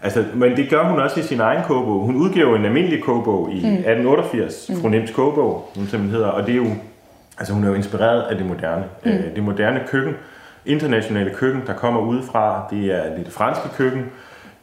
[0.02, 2.00] altså, men det gør hun også i sin egen kogebog.
[2.00, 3.72] Hun udgiver en almindelig kogebog i mm.
[3.72, 4.81] 1888, mm.
[4.81, 6.66] fru Nems kogebog, hun simpelthen hedder, og det er jo,
[7.38, 8.85] altså hun er jo inspireret af det moderne.
[9.05, 9.11] Mm.
[9.11, 10.14] Øh, det moderne køkken,
[10.66, 14.05] internationale køkken, der kommer udefra, det er det franske køkken,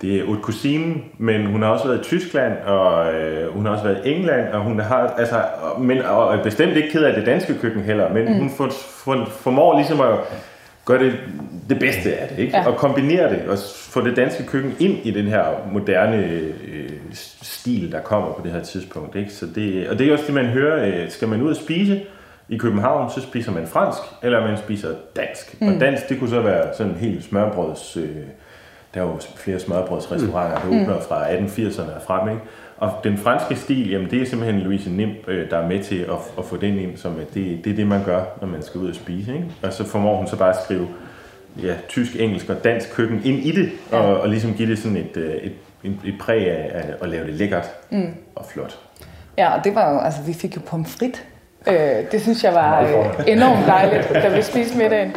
[0.03, 3.71] det er haute cuisine, men hun har også været i Tyskland, og øh, hun har
[3.71, 5.41] også været i England, og hun har, altså,
[5.79, 8.33] men, og bestemt ikke ked af det danske køkken heller, men mm.
[8.33, 8.69] hun for,
[9.03, 10.19] for, formår ligesom at
[10.85, 11.13] gør det
[11.69, 12.57] det bedste af det, ikke?
[12.57, 12.67] Ja.
[12.67, 16.17] og kombinere det, og få det danske køkken ind i den her moderne
[16.67, 16.89] øh,
[17.41, 19.15] stil, der kommer på det her tidspunkt.
[19.15, 19.33] Ikke?
[19.33, 22.01] Så det, og det er også det, man hører, øh, skal man ud og spise
[22.49, 25.61] i København, så spiser man fransk, eller man spiser dansk.
[25.61, 25.67] Mm.
[25.67, 27.97] Og dansk, det kunne så være sådan helt smørbrøds...
[27.97, 28.15] Øh,
[28.93, 30.81] der er jo flere smørbrødsrestauranter, der mm.
[30.81, 32.41] åbner fra 1880'erne og frem, ikke?
[32.77, 35.99] Og den franske stil, jamen det er simpelthen Louise Nim, øh, der er med til
[35.99, 38.61] at, at få den ind, som at det, det er det, man gør, når man
[38.63, 39.33] skal ud og spise.
[39.33, 39.45] Ikke?
[39.63, 40.87] Og så formår hun så bare at skrive
[41.63, 43.97] ja, tysk, engelsk og dansk køkken ind i det, ja.
[43.97, 45.53] og, og ligesom give det sådan et, øh, et,
[45.83, 48.13] et, et præg af, at lave det lækkert mm.
[48.35, 48.79] og flot.
[49.37, 51.25] Ja, og det var jo, altså vi fik jo pomfrit.
[51.67, 51.75] Øh,
[52.11, 55.15] det synes jeg var øh, enormt dejligt, da vi spiste middagen.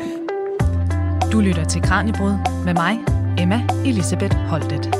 [1.33, 2.33] Du lytter til Kranjebrud
[2.65, 4.96] med mig, Emma Elisabeth Holtet.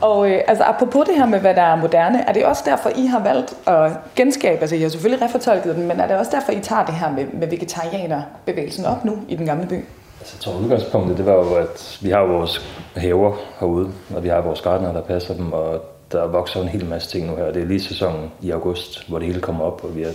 [0.00, 2.90] Og øh, altså, apropos det her med, hvad der er moderne, er det også derfor,
[2.96, 6.30] I har valgt at genskabe, altså I har selvfølgelig refortolket den, men er det også
[6.34, 9.84] derfor, I tager det her med, med vegetarianerbevægelsen op nu i den gamle by?
[10.20, 14.28] Altså, jeg tror, udgangspunktet det var jo, at vi har vores haver herude, og vi
[14.28, 17.52] har vores gardener, der passer dem, og der vokser en hel masse ting nu her.
[17.52, 20.12] Det er lige sæsonen i august, hvor det hele kommer op, og vi har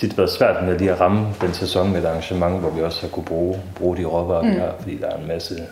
[0.00, 3.00] tit været svært med lige at ramme den sæson med et arrangement, hvor vi også
[3.00, 4.50] har kunne bruge, bruge de råvarer, mm.
[4.50, 5.66] vi har, fordi der er en masse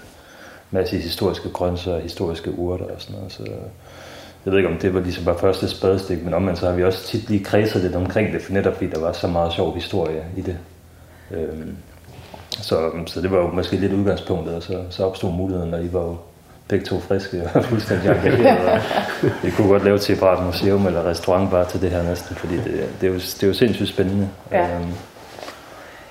[0.71, 3.33] masse historiske grøntsager, historiske urter og sådan noget.
[3.33, 3.43] Så
[4.45, 6.85] jeg ved ikke, om det var ligesom bare første spadestik, men omvendt så har vi
[6.85, 9.75] også tit lige kredset lidt omkring det, for netop fordi der var så meget sjov
[9.75, 10.57] historie i det.
[11.31, 11.77] Øhm,
[12.51, 15.93] så, så det var jo måske lidt udgangspunktet, og så, så opstod muligheden, og I
[15.93, 16.17] var jo
[16.69, 18.83] begge to friske og fuldstændig engageret.
[19.43, 22.57] Vi kunne godt lave til et museum eller restaurant bare til det her næsten, fordi
[22.57, 24.29] det, det, er, jo, det er jo sindssygt spændende.
[24.53, 24.75] Ja.
[24.75, 24.93] Øhm,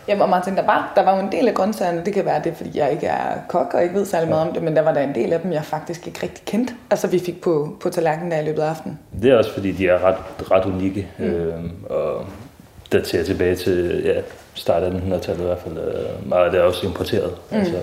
[0.08, 2.42] Jamen, og Martin, der var, der var jo en del af grøntsagerne, det kan være
[2.44, 4.82] det, fordi jeg ikke er kok og ikke ved særlig meget om det, men der
[4.82, 7.78] var der en del af dem, jeg faktisk ikke rigtig kendte, altså vi fik på,
[7.80, 9.00] på tallerkenen der i løbet af aftenen.
[9.22, 11.26] Det er også fordi, de er ret, ret unikke, mm.
[11.26, 12.26] øh, og
[12.92, 14.22] daterer tilbage til ja,
[14.54, 15.78] start af 1900-tallet i hvert fald.
[15.78, 17.58] Øh, meget af det er også importeret, mm.
[17.58, 17.78] altså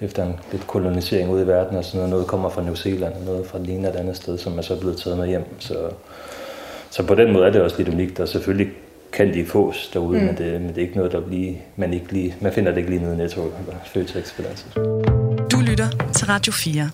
[0.00, 2.10] efter en lidt kolonisering ude i verden og sådan noget.
[2.10, 4.80] Noget kommer fra New Zealand, og noget fra Lina et andet sted, som er så
[4.80, 5.44] blevet taget med hjem.
[5.58, 5.74] Så,
[6.90, 8.72] så på den måde er det også lidt unikt, og selvfølgelig
[9.12, 10.24] kan de fås derude, mm.
[10.24, 12.78] men, det, men det er ikke noget, der bliver, man, ikke lige, man finder det
[12.78, 14.34] ikke lige nede i Netto eller Føtex
[15.52, 16.90] Du lytter til Radio 4.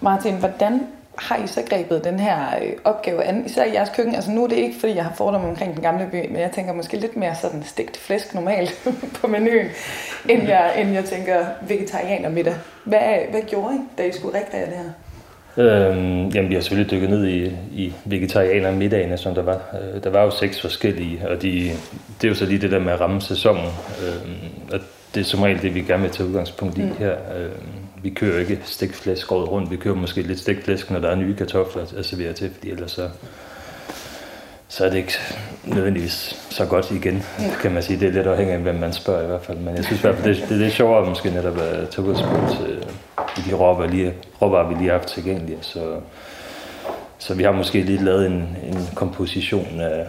[0.00, 0.80] Martin, hvordan
[1.18, 4.14] har I så grebet den her øh, opgave an, især i jeres køkken?
[4.14, 6.50] Altså nu er det ikke, fordi jeg har fordomme omkring den gamle by, men jeg
[6.50, 8.88] tænker måske lidt mere sådan stegt flæsk normalt
[9.20, 9.66] på menuen,
[10.28, 12.54] end jeg, end jeg tænker vegetarianer middag.
[12.84, 14.92] Hvad, hvad gjorde I, da I skulle rekreere det her?
[15.56, 19.60] Øhm, jamen, vi har selvfølgelig dykket ned i, i vegetarianer middagene, som der var.
[19.74, 21.70] Øh, der var jo seks forskellige, og de,
[22.20, 23.64] det er jo så lige det der med at ramme sæsonen.
[24.06, 24.80] Øhm, og
[25.14, 26.96] det er som regel det, vi gerne vil tage udgangspunkt i mm.
[26.98, 27.12] her.
[27.36, 29.70] Øhm, vi kører ikke stikflæsk året rundt.
[29.70, 32.90] Vi kører måske lidt stikflæsk, når der er nye kartofler at servere til, fordi ellers
[32.90, 33.08] så,
[34.68, 35.12] så er det ikke
[35.64, 37.22] nødvendigvis så godt igen,
[37.60, 38.00] kan man sige.
[38.00, 39.58] Det er lidt afhængigt af, hvem man spørger i hvert fald.
[39.58, 42.06] Men jeg synes i hvert fald, det, det er lidt sjovere måske netop at tage
[42.06, 42.52] udgangspunkt
[43.38, 45.58] i de råvarer, lige, råvarer, vi lige har haft tilgængelige.
[45.60, 46.00] Så,
[47.18, 50.06] så vi har måske lige lavet en, en komposition af,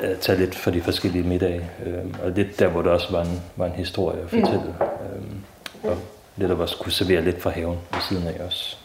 [0.00, 1.70] at tage lidt for de forskellige middage.
[1.86, 4.74] Øh, og lidt der, hvor der også var en, var en historie at fortælle.
[4.80, 5.90] Mm.
[5.90, 5.98] Øh, og
[6.36, 8.78] netop også kunne servere lidt fra haven ved siden af os.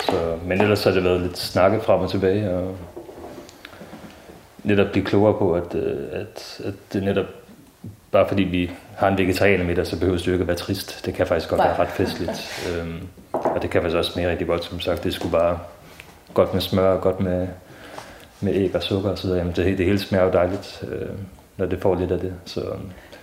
[0.00, 2.76] Så, men ellers har det været lidt snakke frem og tilbage, og
[4.64, 7.26] netop blive klogere på, at, øh, at, at det netop,
[8.12, 11.06] bare fordi vi har en vegetarianer middag, så behøver det ikke at være trist.
[11.06, 11.68] Det kan faktisk godt Nej.
[11.68, 12.68] være ret festligt.
[12.78, 15.04] øhm, og det kan faktisk også mere rigtig godt, som sagt.
[15.04, 15.58] Det skulle bare
[16.34, 17.48] godt med smør og godt med,
[18.40, 21.08] med æg og sukker og så Jamen, det, det hele smager jo dejligt, øh,
[21.56, 22.34] når det får lidt af det.
[22.44, 22.60] Så,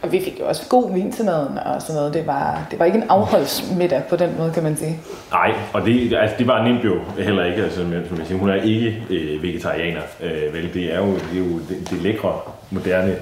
[0.02, 2.14] og vi fik jo også god vin til maden og sådan noget.
[2.14, 5.00] Det var, det var ikke en afholdsmiddag på den måde, kan man sige.
[5.32, 7.64] Nej, og det, altså, det var nemt jo heller ikke.
[7.64, 10.02] Altså, som jeg siger, hun er ikke øh, vegetarianer.
[10.24, 12.40] Øh, vel, det er jo det, er jo det, det lækre,
[12.72, 13.16] moderne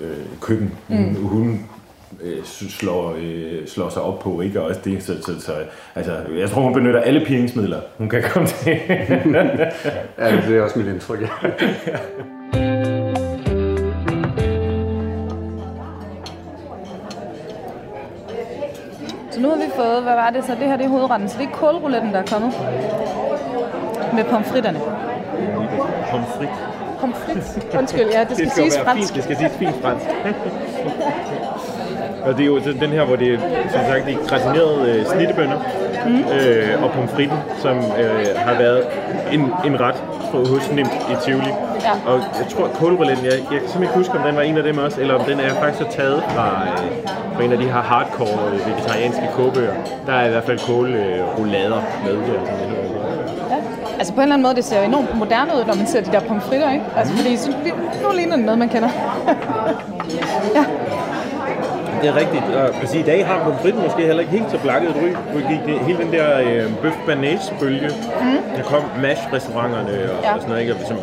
[0.00, 0.74] øh, køkken.
[0.88, 1.14] Mm.
[1.14, 1.66] Hun, hun
[2.22, 4.60] øh, slår, øh, slår sig op på, ikke?
[4.60, 5.52] Og også det, så, så, så
[5.94, 8.72] altså, jeg tror, hun benytter alle piringsmidler, hun kan komme til.
[10.18, 11.28] ja, det er også mit indtryk, ja.
[19.52, 20.52] har vi fået, hvad var det så?
[20.60, 22.52] Det her det er hovedretten, så det er kålrouletten, der er kommet.
[24.14, 24.80] Med pomfritterne.
[26.10, 26.48] Pomfrit.
[27.00, 27.74] Pomfrit.
[27.78, 29.12] Undskyld, ja, det skal, det skal siges fransk.
[29.12, 30.06] Fint, det skal siges fint fransk.
[32.26, 33.38] og det er jo den her, hvor det er,
[33.70, 35.58] som sagt, de gratinerede øh, snittebønner
[36.06, 36.18] mm.
[36.18, 38.86] øh, og pomfritten, som øh, har været
[39.32, 40.02] en, en ret
[40.38, 41.52] hos Nemt i Tivoli.
[41.82, 41.92] Ja.
[42.06, 44.62] Og jeg tror, kålrouletten, jeg, jeg kan simpelthen ikke huske, om den var en af
[44.62, 47.82] dem også, eller om den er faktisk taget fra, øh, fra en af de her
[47.82, 49.74] hardcore øh, vegetarianske kogebøger.
[50.06, 52.12] Der er i hvert fald kålroulader med.
[52.12, 52.64] Det, altså,
[53.50, 53.56] ja.
[53.98, 56.00] Altså på en eller anden måde, det ser jo enormt moderne ud, når man ser
[56.00, 56.84] de der pomfritter, ikke?
[56.96, 57.50] Altså fordi så,
[58.02, 58.88] nu ligner det noget, man kender.
[60.56, 60.64] ja.
[62.02, 62.44] Det er rigtigt.
[62.82, 65.10] Og sige, i dag har pomfritten måske heller ikke helt så blakket et ry.
[65.32, 66.96] Fordi det, hele den der øh, bøf
[67.60, 68.38] bølle mm.
[68.56, 70.34] der kom mash-restauranterne og, ja.
[70.34, 70.74] og sådan noget, ikke?
[70.74, 70.96] Og som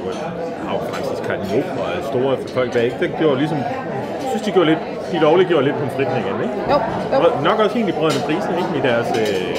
[0.70, 4.70] af Francis Cardinal og store folk der ikke, det gjorde ligesom, jeg synes, de gjorde
[4.70, 4.80] lidt,
[5.12, 6.56] de lovlige gjorde lidt pomfritten igen, ikke?
[6.72, 6.78] Jo,
[7.14, 7.44] jo.
[7.44, 8.72] Nok også egentlig brødende prisen, ikke?
[8.80, 9.08] I deres...
[9.22, 9.58] Øh,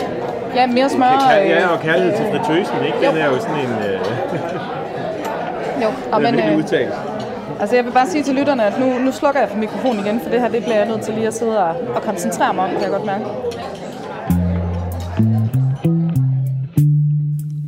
[0.58, 1.12] ja, mere smør.
[1.30, 2.98] Kær, ja, og kærlighed til fritøsen, ikke?
[3.06, 3.22] Den jo.
[3.22, 3.72] er jo sådan en...
[3.88, 3.98] Øh,
[5.82, 7.19] jo, og men, øh.
[7.60, 10.20] Altså jeg vil bare sige til lytterne, at nu, nu slukker jeg for mikrofonen igen,
[10.20, 12.64] for det her det bliver jeg nødt til lige at sidde og, og koncentrere mig
[12.64, 13.24] om, kan jeg godt mærke.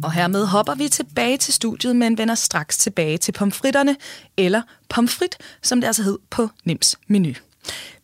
[0.03, 3.97] Og hermed hopper vi tilbage til studiet, men vender straks tilbage til pomfritterne,
[4.37, 7.33] eller pomfrit, som det altså hed på Nims menu.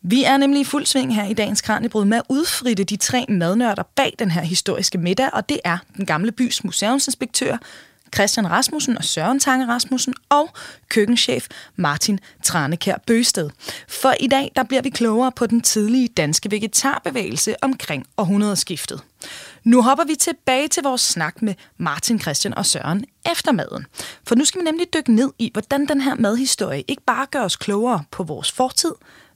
[0.02, 3.24] Vi er nemlig i fuld sving her i dagens Kranjebrud med at udfritte de tre
[3.28, 7.56] madnørder bag den her historiske middag, og det er den gamle bys museumsinspektør,
[8.14, 10.50] Christian Rasmussen og Søren Tange Rasmussen og
[10.88, 13.50] køkkenchef Martin Tranekær Bøsted.
[13.88, 19.02] For i dag der bliver vi klogere på den tidlige danske vegetarbevægelse omkring århundredeskiftet.
[19.64, 23.86] Nu hopper vi tilbage til vores snak med Martin, Christian og Søren efter maden.
[24.24, 27.42] For nu skal vi nemlig dykke ned i, hvordan den her madhistorie ikke bare gør
[27.42, 28.92] os klogere på vores fortid,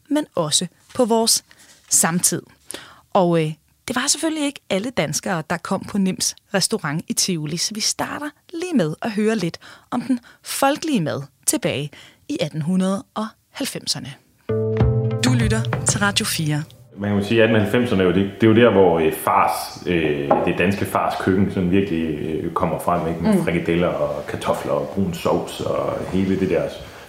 [0.08, 1.44] men også på vores
[1.88, 2.42] samtid.
[3.12, 3.52] Og øh,
[3.92, 7.80] det var selvfølgelig ikke alle danskere, der kom på Nims restaurant i Tivoli, så vi
[7.80, 9.58] starter lige med at høre lidt
[9.90, 11.90] om den folkelige mad tilbage
[12.28, 14.08] i 1890'erne.
[15.24, 16.62] Du lytter til Radio 4.
[16.96, 20.30] Man kan jo sige, at 1890'erne, det, det er jo der, hvor øh, fars, øh,
[20.46, 23.22] det danske fars køkken sådan virkelig øh, kommer frem ikke?
[23.22, 23.44] med mm.
[23.44, 26.62] frikadeller og kartofler og brun sovs og hele det der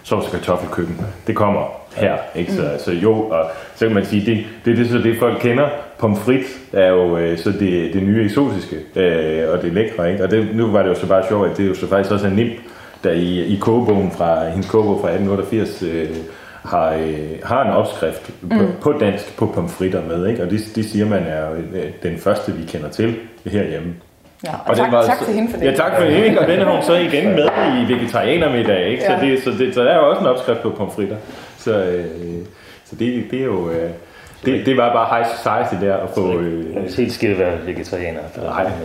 [0.03, 1.01] sovs- og kartoffelkøkken.
[1.27, 2.17] Det kommer her.
[2.35, 2.51] Ikke?
[2.51, 2.79] Så, mm.
[2.79, 5.69] så jo, og så kan man sige, det, det er det, så det folk kender.
[5.97, 10.11] Pomfrit er jo øh, så det, det nye eksotiske, øh, og det lækre.
[10.11, 10.23] Ikke?
[10.23, 12.27] Og det, nu var det jo så bare sjovt, at det jo så faktisk også
[12.27, 12.59] er nemt,
[13.03, 16.09] der i, i kogebogen fra, hendes kogebog fra 1888, øh,
[16.63, 18.49] har, øh, har en opskrift mm.
[18.49, 20.43] på, på dansk på pomfritter med, ikke?
[20.43, 23.15] og det, det siger man er øh, den første, vi kender til
[23.45, 23.93] herhjemme.
[24.43, 25.65] Ja, og, og tak, var, tak til hende for det.
[25.65, 26.37] Ja, tak for det.
[26.37, 27.47] Og den har hun så igen med
[27.81, 29.03] i vegetarianermiddag, ikke?
[29.03, 29.19] Ja.
[29.19, 31.15] Så, det, så, det, så der er jo også en opskrift på pomfritter.
[31.63, 32.45] Så, øh,
[32.85, 33.69] så det, det er jo...
[33.69, 33.89] Øh,
[34.45, 36.39] det, det var bare high society der at få...
[36.39, 38.21] Øh, jeg helt skidt være vegetarianer.
[38.37, 38.71] Nej.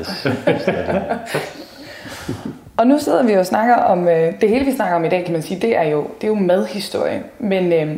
[2.78, 5.24] og nu sidder vi og snakker om, øh, det hele vi snakker om i dag,
[5.24, 7.22] kan man sige, det er jo, det er jo madhistorie.
[7.38, 7.96] Men øh,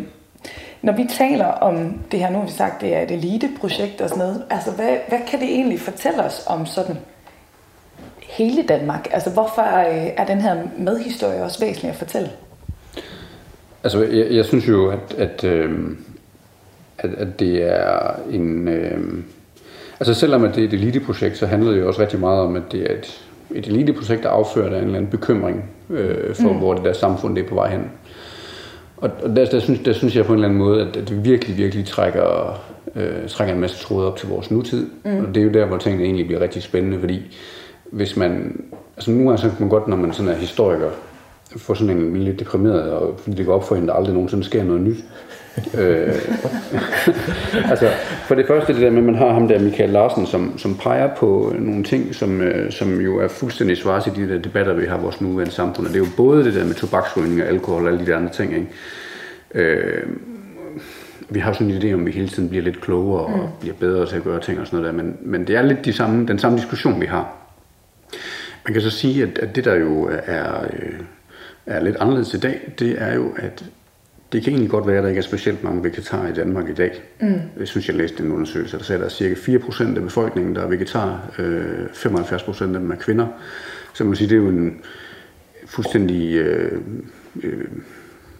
[0.83, 4.09] når vi taler om det her, nu har vi sagt, det er et eliteprojekt og
[4.09, 6.97] sådan noget, altså hvad, hvad kan det egentlig fortælle os om sådan
[8.22, 9.09] hele Danmark?
[9.12, 12.31] Altså hvorfor øh, er den her madhistorie også væsentlig at fortælle?
[13.85, 15.70] Altså jeg, jeg synes jo, at, at, øh,
[16.99, 18.68] at, at det er en...
[18.68, 18.99] Øh,
[20.01, 22.57] altså selvom at det er et eliteprojekt, så handler det jo også rigtig meget om,
[22.57, 23.20] at det er et,
[23.55, 26.59] et eliteprojekt, der affører af en eller anden bekymring øh, for, mm.
[26.59, 27.91] hvor det der samfund det er på vej hen.
[28.97, 31.09] Og, og der, der, synes, der synes jeg på en eller anden måde, at, at
[31.09, 32.61] det virkelig, virkelig trækker,
[32.97, 34.87] øh, trækker en masse tråde op til vores nutid.
[35.05, 35.18] Mm.
[35.18, 37.39] Og det er jo der, hvor tingene egentlig bliver rigtig spændende, fordi
[37.91, 38.61] hvis man...
[38.97, 40.91] Altså nu er så man godt, når man sådan er historiker,
[41.57, 44.44] få sådan en lidt deprimeret, og fordi det går op for hende, der aldrig nogensinde
[44.44, 45.05] sker noget nyt.
[45.78, 46.14] øh,
[47.70, 47.88] altså,
[48.26, 50.76] for det første det der med, at man har ham der, Michael Larsen, som, som
[50.76, 54.74] peger på nogle ting, som, øh, som jo er fuldstændig svars i de der debatter,
[54.74, 55.86] vi har i vores nuværende samfund.
[55.86, 58.16] Og det er jo både det der med tobaksrygning og alkohol og alle de der
[58.16, 58.55] andre ting.
[58.55, 58.68] Ikke?
[59.55, 60.03] Øh,
[61.28, 63.61] vi har sådan en idé om, at vi hele tiden bliver lidt klogere og mm.
[63.61, 65.84] bliver bedre til at gøre ting og sådan noget der, men, men det er lidt
[65.84, 67.36] de samme, den samme diskussion, vi har.
[68.66, 71.01] Man kan så sige, at, at det der jo er, øh,
[71.67, 73.65] er lidt anderledes i dag, det er jo, at
[74.33, 76.73] det kan egentlig godt være, at der ikke er specielt mange vegetarer i Danmark i
[76.75, 77.03] dag.
[77.21, 77.41] Mm.
[77.59, 80.55] Jeg synes, jeg læste en undersøgelse, der sagde, at der er cirka 4% af befolkningen,
[80.55, 81.31] der er vegetar.
[81.39, 83.27] Øh, 75% af dem er kvinder.
[83.95, 84.81] Så man sige, det er jo en
[85.67, 86.81] fuldstændig øh,
[87.43, 87.65] øh,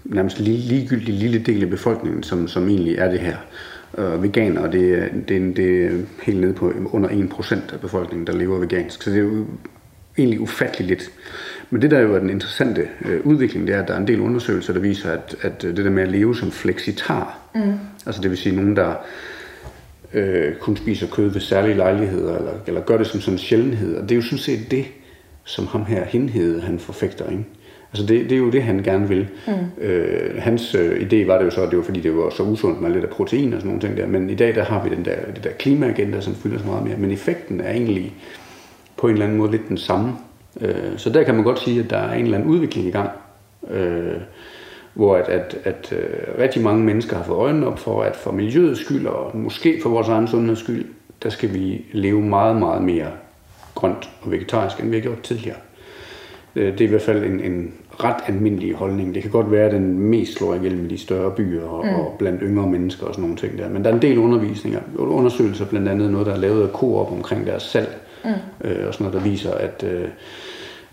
[0.05, 3.37] nærmest ligegyldig lille del af befolkningen, som, som egentlig er det her.
[3.99, 5.91] Øh, veganer, det, det, det er
[6.23, 9.03] helt nede på under 1% af befolkningen, der lever vegansk.
[9.03, 9.47] Så det er jo
[10.19, 11.11] egentlig ufatteligt lidt.
[11.71, 14.07] Men det der jo er den interessante øh, udvikling, det er, at der er en
[14.07, 17.73] del undersøgelser, der viser, at, at det der med at leve som flexitar, mm.
[18.07, 18.95] altså det vil sige nogen, der
[20.15, 23.97] øh, kun spiser kød ved særlige lejligheder, eller, eller gør det som sådan en sjældenhed,
[23.97, 24.85] og det er jo sådan set det,
[25.45, 27.45] som ham her henhed, han forfægter, ikke?
[27.93, 29.29] Altså det, det er jo det, han gerne vil.
[29.47, 29.85] Mm.
[29.85, 32.43] Øh, hans øh, idé var det jo så, at det var fordi, det var så
[32.43, 34.07] usundt med lidt af protein og sådan nogle ting der.
[34.07, 36.85] Men i dag, der har vi den der, det der klimaagenda, som fylder så meget
[36.85, 36.97] mere.
[36.97, 38.15] Men effekten er egentlig
[38.97, 40.13] på en eller anden måde lidt den samme.
[40.61, 42.91] Øh, så der kan man godt sige, at der er en eller anden udvikling i
[42.91, 43.11] gang.
[43.71, 44.21] Øh,
[44.95, 48.33] hvor at, at, at øh, rigtig mange mennesker har fået øjnene op for, at for
[48.33, 50.85] miljøets skyld, og måske for vores egen sundheds skyld,
[51.23, 53.07] der skal vi leve meget, meget mere
[53.75, 55.57] grønt og vegetarisk, end vi har gjort tidligere.
[56.57, 57.73] Øh, det er i hvert fald en, en
[58.05, 59.15] ret almindelig holdning.
[59.15, 61.95] Det kan godt være, at den mest slår igennem de større byer og, mm.
[61.95, 63.69] og blandt yngre mennesker og sådan nogle ting der.
[63.69, 67.13] Men der er en del undervisninger, undersøgelser, blandt andet noget, der er lavet af Coop
[67.13, 68.69] omkring deres salg, mm.
[68.69, 70.09] øh, og sådan noget, der viser, at, øh,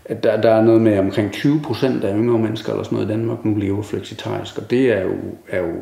[0.05, 3.09] at der, der er noget med omkring 20 procent af yngre mennesker eller sådan noget
[3.09, 5.13] i Danmark nu lever fleksitarisk, og det er jo,
[5.49, 5.73] er jo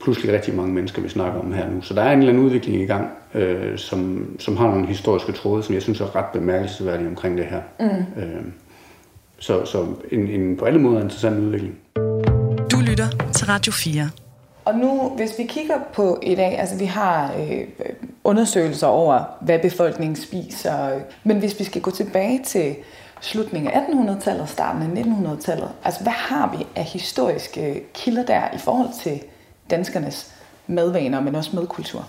[0.00, 1.82] pludselig rigtig mange mennesker, vi snakker om her nu.
[1.82, 5.32] Så der er en eller anden udvikling i gang, øh, som, som har nogle historiske
[5.32, 7.60] tråde, som jeg synes er ret bemærkelsesværdige omkring det her.
[7.80, 8.22] Mm.
[8.22, 8.42] Øh,
[9.38, 11.74] så, så en, en på alle måder interessant udvikling.
[12.72, 14.25] Du lytter til Radio 4.
[14.66, 17.66] Og nu, hvis vi kigger på i dag, altså vi har øh,
[18.24, 22.76] undersøgelser over, hvad befolkningen spiser, men hvis vi skal gå tilbage til
[23.20, 28.42] slutningen af 1800-tallet og starten af 1900-tallet, altså hvad har vi af historiske kilder der
[28.54, 29.22] i forhold til
[29.70, 30.32] danskernes
[30.66, 32.06] madvaner, men også madkultur?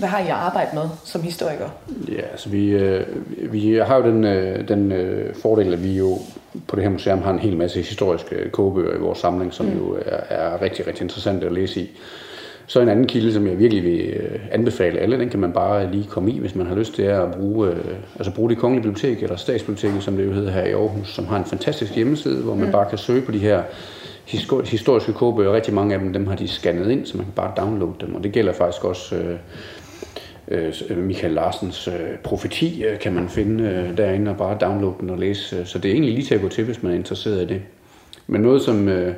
[0.00, 1.68] Hvad har I at arbejde med som historiker?
[2.08, 3.06] Ja, altså vi, øh,
[3.52, 6.18] vi har jo den, øh, den øh, fordel, at vi jo
[6.66, 9.78] på det her museum har en hel masse historiske kogebøger i vores samling, som mm.
[9.78, 11.90] jo er, er rigtig, rigtig interessante at læse i.
[12.66, 15.90] Så en anden kilde, som jeg virkelig vil øh, anbefale alle, den kan man bare
[15.90, 17.76] lige komme i, hvis man har lyst til at bruge, øh,
[18.18, 21.26] altså bruge det kongelige bibliotek, eller statsbiblioteket, som det jo hedder her i Aarhus, som
[21.26, 22.72] har en fantastisk hjemmeside, hvor man mm.
[22.72, 23.62] bare kan søge på de her
[24.64, 25.52] historiske kogebøger.
[25.52, 28.14] Rigtig mange af dem, dem har de scannet ind, så man kan bare downloade dem,
[28.14, 29.36] og det gælder faktisk også øh,
[30.50, 35.10] øh, Michael Larsens øh, profeti, øh, kan man finde øh, derinde og bare downloade den
[35.10, 35.66] og læse.
[35.66, 37.62] Så det er egentlig lige til at gå til, hvis man er interesseret i det.
[38.26, 39.14] Men noget, som, øh,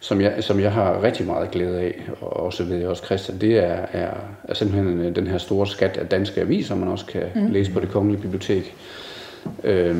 [0.00, 3.38] som, jeg, som jeg har rigtig meget glæde af, og også ved jeg også Christian,
[3.38, 4.14] det er, er,
[4.44, 7.50] er simpelthen øh, den her store skat af danske aviser, man også kan mm.
[7.50, 8.74] læse på det kongelige bibliotek.
[9.64, 9.96] Øh,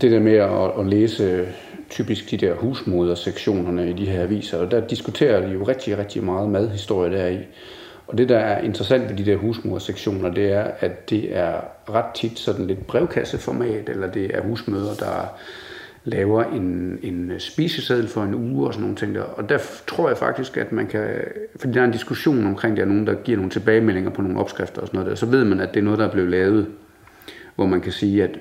[0.00, 1.46] det der med at, at læse
[1.90, 6.24] typisk de der husmodersektionerne i de her aviser, og der diskuterer de jo rigtig, rigtig
[6.24, 7.38] meget madhistorie deri.
[8.06, 12.14] Og det, der er interessant ved de der husmorsektioner, det er, at det er ret
[12.14, 15.38] tit sådan lidt brevkasseformat, eller det er husmøder, der
[16.04, 19.22] laver en, en spiseseddel for en uge og sådan nogle ting der.
[19.22, 21.10] Og der tror jeg faktisk, at man kan,
[21.56, 24.40] fordi der er en diskussion omkring, der er nogen, der giver nogle tilbagemeldinger på nogle
[24.40, 26.30] opskrifter og sådan noget der, så ved man, at det er noget, der er blevet
[26.30, 26.66] lavet,
[27.54, 28.38] hvor man kan sige, at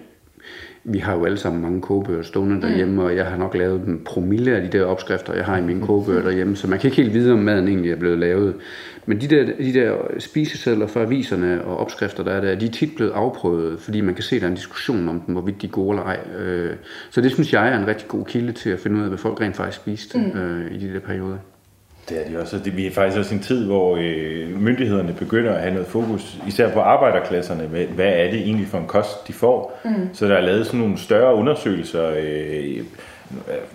[0.86, 4.02] vi har jo alle sammen mange kogebøger stående derhjemme, og jeg har nok lavet en
[4.06, 7.02] promille af de der opskrifter, jeg har i mine kogebøger derhjemme, så man kan ikke
[7.02, 8.56] helt vide, om maden egentlig er blevet lavet.
[9.06, 12.72] Men de der, de der spisesedler fra aviserne og opskrifter, der er der, de er
[12.72, 15.62] tit blevet afprøvet, fordi man kan se, at der er en diskussion om dem, hvorvidt
[15.62, 16.20] de er gode eller ej.
[16.40, 16.72] Øh,
[17.10, 19.18] Så det synes jeg er en rigtig god kilde til at finde ud af, hvad
[19.18, 20.40] folk rent faktisk spiste mm.
[20.40, 21.38] øh, i de der perioder.
[22.10, 22.60] Det er de også.
[22.60, 26.38] Det, vi er faktisk også en tid, hvor øh, myndighederne begynder at have noget fokus,
[26.48, 29.80] især på arbejderklasserne, med, hvad er det egentlig for en kost, de får.
[29.86, 30.10] Mm.
[30.14, 32.10] Så der er lavet sådan nogle større undersøgelser.
[32.10, 32.86] Øh,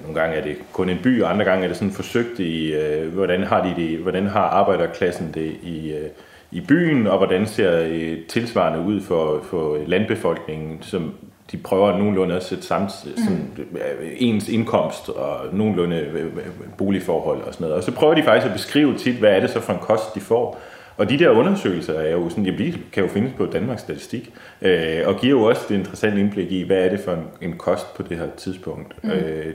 [0.02, 2.72] nogle gange er det kun en by, og andre gange er det sådan forsøgt i,
[2.72, 6.08] øh, hvordan har de det, hvordan har arbejderklassen det i, øh,
[6.50, 11.14] i byen, og hvordan ser øh, tilsvarende ud for, for landbefolkningen, som
[11.52, 16.30] de prøver nogenlunde at sætte samt, sådan, øh, ens indkomst og nogenlunde øh, øh,
[16.78, 17.76] boligforhold og sådan noget.
[17.76, 20.14] Og så prøver de faktisk at beskrive tit, hvad er det så for en kost,
[20.14, 20.60] de får.
[20.96, 24.32] Og de der undersøgelser er jo sådan, ja, de kan jo findes på Danmarks Statistik,
[24.62, 27.58] øh, og giver jo også et interessant indblik i, hvad er det for en, en
[27.58, 29.04] kost på det her tidspunkt.
[29.04, 29.10] Mm.
[29.10, 29.54] Øh,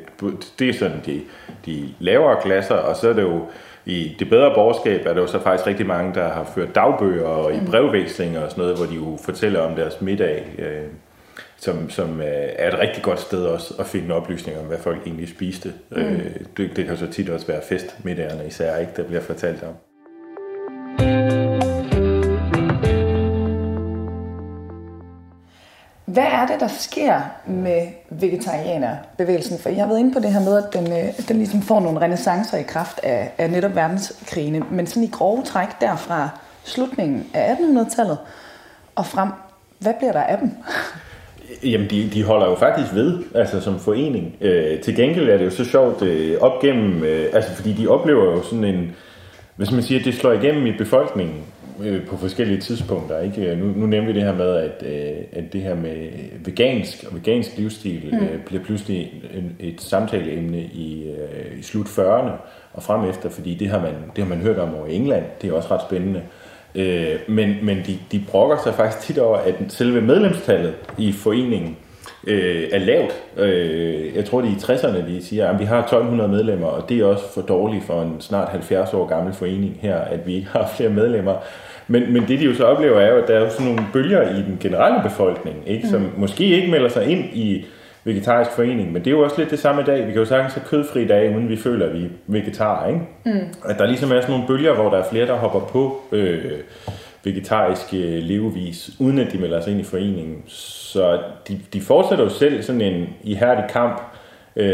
[0.59, 1.21] det er sådan de,
[1.65, 3.41] de lavere klasser, og så er det jo
[3.85, 7.25] i det bedre borgerskab er der jo så faktisk rigtig mange, der har ført dagbøger
[7.25, 10.45] og i brevvekslinger og sådan noget, hvor de jo fortæller om deres middag.
[10.59, 10.83] Øh,
[11.63, 15.01] som, som øh, er et rigtig godt sted også at finde oplysninger om, hvad folk
[15.05, 15.73] egentlig spiste.
[15.89, 15.97] Mm.
[15.97, 19.73] Øh, det, det kan så tit også være festmiddagerne især, ikke, der bliver fortalt om.
[26.05, 29.59] Hvad er det, der sker med vegetarianerbevægelsen?
[29.59, 31.79] For jeg har været inde på det her med, at den, øh, den ligesom får
[31.79, 36.29] nogle renaissancer i kraft af, af netop verdenskrigene, men sådan i grove træk derfra
[36.63, 38.17] slutningen af 1800-tallet
[38.95, 39.29] og frem,
[39.79, 40.51] hvad bliver der af dem?
[41.63, 44.35] Jamen, de, de holder jo faktisk ved, altså som forening.
[44.41, 47.87] Øh, til gengæld er det jo så sjovt øh, op gennem, øh, altså fordi de
[47.87, 48.95] oplever jo sådan en,
[49.55, 51.35] hvis man siger, det slår igennem i befolkningen
[51.83, 53.19] øh, på forskellige tidspunkter.
[53.19, 53.55] Ikke?
[53.55, 56.07] Nu, nu nævnte vi det her med, at, øh, at det her med
[56.45, 58.17] vegansk og vegansk livsstil mm.
[58.17, 62.31] øh, bliver pludselig en, et samtaleemne i, øh, i slut 40'erne
[62.73, 65.23] og frem efter, fordi det har, man, det har man hørt om over i England.
[65.41, 66.19] Det er også ret spændende.
[66.19, 66.42] Øh,
[67.27, 71.77] men men de, de brokker sig faktisk tit over, at selve medlemstallet i foreningen
[72.27, 73.13] øh, er lavt.
[73.37, 76.89] Øh, jeg tror, det er i 60'erne, de siger, at vi har 1200 medlemmer, og
[76.89, 80.35] det er også for dårligt for en snart 70 år gammel forening her, at vi
[80.35, 81.35] ikke har flere medlemmer.
[81.87, 83.85] Men, men det de jo så oplever er jo, at der er jo sådan nogle
[83.93, 86.09] bølger i den generelle befolkning, ikke, som mm.
[86.17, 87.65] måske ikke melder sig ind i
[88.03, 90.07] vegetarisk forening, men det er jo også lidt det samme i dag.
[90.07, 93.01] Vi kan jo sagtens have kødfri dage, uden vi føler, at vi er vegetarer, ikke?
[93.25, 93.47] Mm.
[93.65, 96.51] At der ligesom er sådan nogle bølger, hvor der er flere, der hopper på øh,
[97.23, 100.43] vegetarisk øh, levevis, uden at de melder sig ind i foreningen.
[100.47, 104.01] Så de, de fortsætter jo selv sådan en ihærdig kamp,
[104.55, 104.69] øh,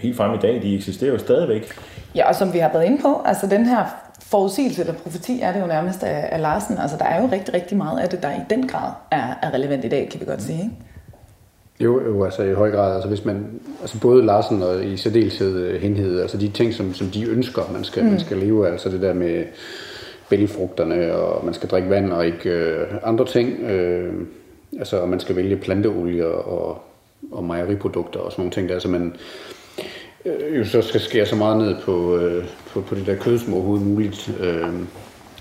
[0.00, 1.74] helt frem i dag, de eksisterer jo stadigvæk.
[2.14, 3.84] Ja, og som vi har været inde på, altså den her
[4.20, 6.78] forudsigelse eller profeti er det jo nærmest af, af Larsen.
[6.78, 9.54] Altså der er jo rigtig, rigtig meget af det, der i den grad er, er
[9.54, 10.58] relevant i dag, kan vi godt sige.
[10.58, 10.91] Ikke?
[11.82, 12.94] Jo, jo, altså i høj grad.
[12.94, 16.94] Altså hvis man, altså både Larsen og i særdeleshed øh, henhed, altså de ting, som,
[16.94, 18.10] som de ønsker, man skal, mm.
[18.10, 19.44] man skal leve af, altså det der med
[20.28, 23.60] bælgefrugterne, og man skal drikke vand og ikke øh, andre ting.
[23.60, 24.14] Øh,
[24.78, 26.82] altså, og man skal vælge planteolie og,
[27.32, 29.16] og mejeriprodukter og sådan nogle ting der, så man
[30.24, 33.38] øh, jo så skal skære så meget ned på, øh, på, på det der kød
[33.38, 34.30] som overhovedet muligt.
[34.40, 34.66] Øh,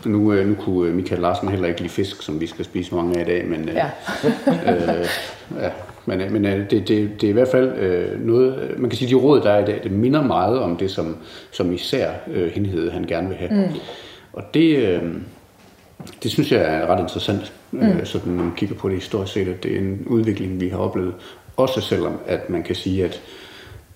[0.05, 3.17] nu, øh, nu kunne Michael Larsen heller ikke lide fisk, som vi skal spise mange
[3.19, 3.89] af i dag, men, øh, ja.
[4.47, 5.05] øh,
[5.61, 5.69] ja,
[6.05, 8.97] men, øh, men øh, det, det, det er i hvert fald øh, noget, man kan
[8.97, 11.17] sige, de råd, der er i dag, det minder meget om det, som,
[11.51, 12.51] som især øh,
[12.91, 13.51] han gerne vil have.
[13.51, 13.73] Mm.
[14.33, 15.03] Og det, øh,
[16.23, 17.79] det synes jeg er ret interessant, mm.
[17.79, 20.69] øh, sådan når man kigger på det historisk set, at det er en udvikling, vi
[20.69, 21.13] har oplevet.
[21.57, 23.21] Også selvom, at man kan sige, at,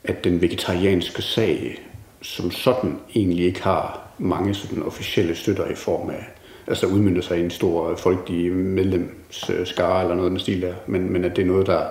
[0.04, 1.82] at den vegetarianske sag
[2.22, 6.26] som sådan egentlig ikke har mange sådan officielle støtter i form af
[6.68, 11.14] altså udmyndter sig i en stor folkelig medlemsskare eller noget af den stil der, men,
[11.14, 11.88] men at det er noget, der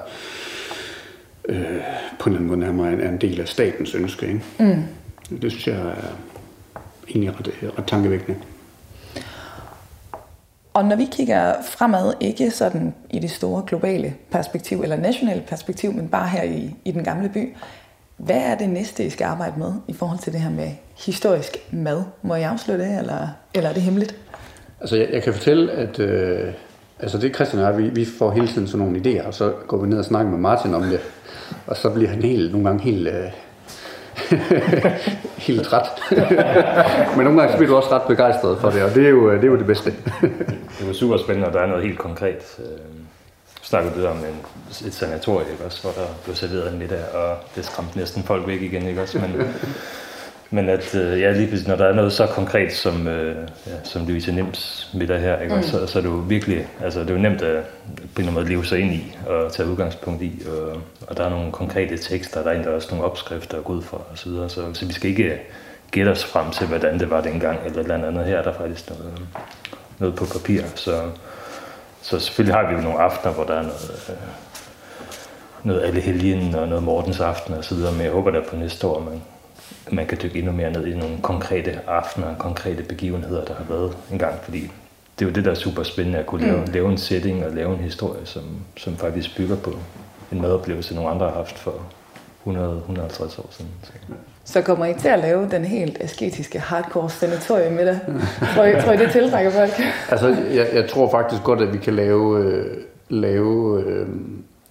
[1.48, 1.56] øh,
[2.18, 4.26] på en eller anden måde nærmere er en del af statens ønske.
[4.26, 4.42] Ikke?
[4.58, 4.82] Mm.
[5.42, 5.94] Det synes jeg er
[7.08, 8.38] egentlig ret, ret tankevækkende.
[10.74, 15.92] Og når vi kigger fremad, ikke sådan i det store globale perspektiv eller nationale perspektiv,
[15.92, 17.54] men bare her i, i den gamle by,
[18.16, 20.70] hvad er det næste, I skal arbejde med i forhold til det her med
[21.06, 22.02] historisk mad?
[22.22, 24.16] Må jeg afsløre det, eller, eller er det hemmeligt?
[24.80, 26.52] Altså, jeg, jeg kan fortælle, at øh,
[27.00, 29.52] altså det Christian og jeg, vi, vi får hele tiden sådan nogle idéer, og så
[29.66, 31.00] går vi ned og snakker med Martin om det.
[31.66, 33.30] Og så bliver han helt, nogle gange helt, øh,
[35.46, 35.86] helt træt.
[37.16, 39.36] Men nogle gange bliver du også ret begejstret for det, og det er jo øh,
[39.36, 39.94] det, er jo det bedste.
[40.78, 42.58] det var super spændende, og der er noget helt konkret.
[42.58, 42.64] Øh,
[43.62, 44.40] snakkede lidt om en,
[44.86, 48.46] et sanatorium, ikke også, hvor der blev serveret en middag, og det skræmte næsten folk
[48.46, 49.18] væk igen, ikke også?
[49.18, 49.32] Men,
[50.50, 53.36] men at, øh, ja, lige når der er noget så konkret som, øh,
[53.66, 55.56] ja, som Louise Nems middag her, ikke?
[55.56, 55.62] Mm.
[55.62, 58.18] Så, så er det jo virkelig, altså det er jo nemt at på en eller
[58.18, 61.52] anden måde leve sig ind i og tage udgangspunkt i, og, og der er nogle
[61.52, 64.74] konkrete tekster, der er egentlig også nogle opskrifter at gå ud for og så så,
[64.74, 65.40] så vi skal ikke
[65.90, 68.52] gætte os frem til, hvordan det var dengang, eller et eller andet her, er der
[68.52, 69.12] faktisk noget,
[69.98, 71.00] noget på papir, så,
[72.02, 74.16] så selvfølgelig har vi jo nogle aftener, hvor der er noget, øh,
[75.62, 78.56] noget alle helgen og noget Mortens aften og så videre, men jeg håber der på
[78.56, 79.22] næste år, man,
[79.92, 83.96] man kan dykke endnu mere ned i nogle konkrete aftener, konkrete begivenheder, der har været
[84.12, 84.70] engang, fordi
[85.18, 86.72] det er jo det, der er super spændende, at kunne lave, mm.
[86.72, 88.42] lave en setting og lave en historie, som,
[88.76, 89.70] som faktisk bygger på
[90.32, 91.74] en madoplevelse, nogle andre har haft for
[92.46, 92.50] 100-150
[93.40, 93.70] år siden.
[93.82, 93.92] Så.
[94.44, 98.00] Så kommer I til at lave den helt asketiske hardcore sanatorium med dig?
[98.54, 99.70] tror, I, tror I, det tiltrækker folk?
[100.10, 102.76] altså, jeg, jeg tror faktisk godt, at vi kan lave, øh,
[103.08, 104.06] lave, øh,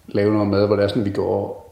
[0.07, 1.62] lave noget mad, hvor det er sådan, vi går,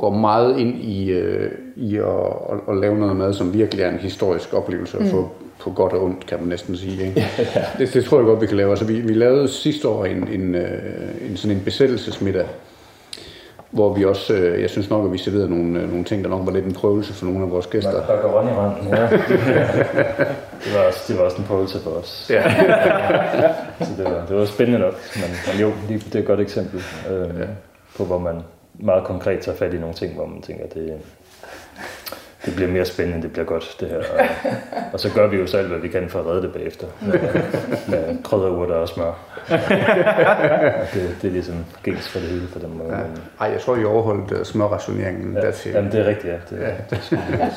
[0.00, 3.88] går meget ind i, øh, i at, at, at lave noget mad, som virkelig er
[3.88, 5.46] en historisk oplevelse at få mm.
[5.58, 7.06] på godt og ondt, kan man næsten sige.
[7.06, 7.20] Ikke?
[7.20, 7.64] ja, ja.
[7.78, 8.70] Det, det tror jeg godt, vi kan lave.
[8.70, 12.46] Altså, vi, vi lavede sidste år en, en, øh, en, sådan en besættelsesmiddag,
[13.70, 16.30] hvor vi også, øh, jeg synes nok, at vi serverede nogle, øh, nogle ting, der
[16.30, 17.92] nok var lidt en prøvelse for nogle af vores gæster.
[17.92, 18.50] Macaroni
[18.96, 19.02] ja.
[20.64, 22.30] det, var også, det var også en prøvelse for os.
[22.30, 22.42] Ja.
[23.86, 26.82] så det var, det var spændende nok, men, men jo, det er et godt eksempel
[27.10, 27.46] øh, ja.
[27.96, 28.34] på, hvor man
[28.82, 31.00] meget konkret tager fat i nogle ting, hvor man tænker, det,
[32.44, 33.98] det bliver mere spændende, det bliver godt det her.
[33.98, 34.26] Og,
[34.92, 36.86] og så gør vi jo selv, hvad vi kan for at redde det bagefter.
[37.00, 37.20] Med,
[37.88, 39.12] med krydderurter og smør.
[40.94, 42.80] det, det er ligesom gængs for det hele for dem.
[42.90, 42.96] Ja.
[43.40, 45.34] Ej, jeg tror, I overholdt uh, smørrationeringen.
[45.34, 45.52] Ja.
[45.74, 46.56] Jamen, det er rigtigt, ja.
[46.56, 46.70] Det, ja.
[46.90, 47.52] det, det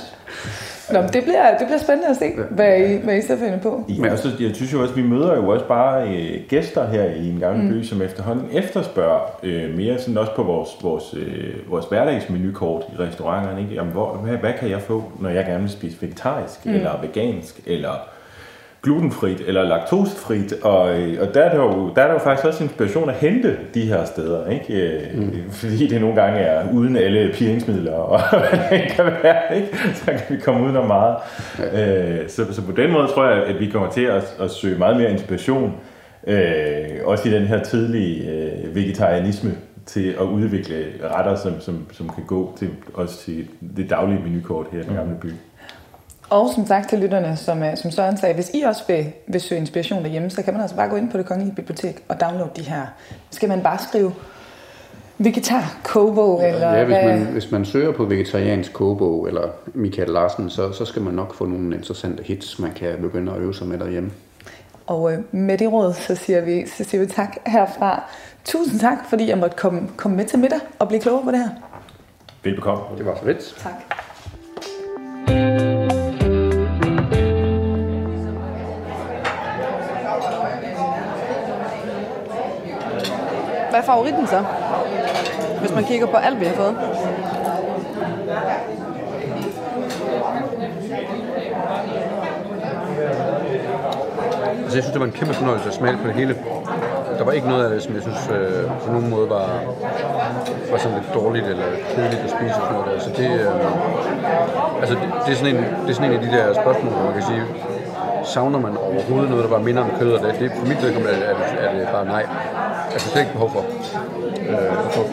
[0.91, 3.59] Nå, men det bliver, det bliver spændende at se, hvad I, hvad I så finder
[3.59, 3.83] på.
[3.89, 7.29] Ja, altså, jeg synes jo også, vi møder jo også bare øh, gæster her i
[7.29, 7.69] en gammel mm.
[7.69, 13.01] by, som efterhånden efterspørger øh, mere sådan også på vores, vores, øh, vores hverdagsmenukort i
[13.01, 13.61] restauranterne.
[13.61, 13.73] Ikke?
[13.73, 16.73] Jamen, hvor, hvad, hvad kan jeg få, når jeg gerne vil spise vegetarisk, mm.
[16.73, 18.12] eller vegansk, eller
[18.83, 20.81] glutenfrit eller laktosefrit, og,
[21.19, 23.81] og der, er der, jo, der er der jo faktisk også inspiration at hente de
[23.81, 24.73] her steder, ikke?
[24.73, 25.51] Øh, mm.
[25.51, 29.77] fordi det nogle gange er uden alle piringsmidler, og hvad det kan være, ikke?
[29.93, 31.15] så kan vi komme ud af meget.
[31.59, 32.21] Ja.
[32.21, 34.77] Øh, så, så på den måde tror jeg, at vi kommer til at, at søge
[34.77, 35.73] meget mere inspiration,
[36.27, 39.51] øh, også i den her tidlige øh, vegetarianisme,
[39.85, 44.67] til at udvikle retter, som, som, som kan gå til, også til det daglige menukort
[44.71, 44.97] her i den mm.
[44.97, 45.27] gamle by.
[46.29, 49.41] Og som sagt til lytterne, som, øh, som Søren sagde, hvis I også vil, vil
[49.41, 52.21] søge inspiration derhjemme, så kan man altså bare gå ind på det kongelige bibliotek og
[52.21, 52.85] downloade de her.
[53.29, 54.13] Så skal man bare skrive
[55.17, 60.49] vegetar kobo eller Ja, hvis man, hvis man søger på vegetariansk kobo eller Michael Larsen,
[60.49, 63.67] så, så skal man nok få nogle interessante hits, man kan begynde at øve sig
[63.67, 64.11] med derhjemme.
[64.87, 68.03] Og øh, med det råd, så siger, vi, så siger vi tak herfra.
[68.45, 71.39] Tusind tak, fordi jeg måtte komme, komme med til middag og blive klogere på det
[71.39, 71.49] her.
[72.43, 72.83] Velbekomme.
[72.97, 73.55] Det var så lidt.
[73.63, 74.02] Tak.
[83.83, 84.43] Er favoritten så?
[85.59, 86.75] Hvis man kigger på alt, vi har fået.
[94.63, 96.35] Altså, jeg synes, det var en kæmpe fornøjelse at smage på det hele.
[97.17, 99.47] Der var ikke noget af det, som jeg synes øh, på nogen måde var,
[100.71, 101.65] var sådan lidt dårligt eller
[101.95, 102.55] kedeligt at spise.
[102.55, 102.99] Og sådan noget der.
[102.99, 106.31] Så det, øh, altså, det, det, er sådan en, det er sådan en af de
[106.37, 107.43] der spørgsmål, hvor man kan sige,
[108.23, 111.15] savner man overhovedet noget, der bare minder om kød, og det, det for mit vedkommende
[111.15, 112.25] er, er, er det bare nej.
[112.93, 113.63] Altså, det er ikke behov for,
[114.49, 115.03] øh, for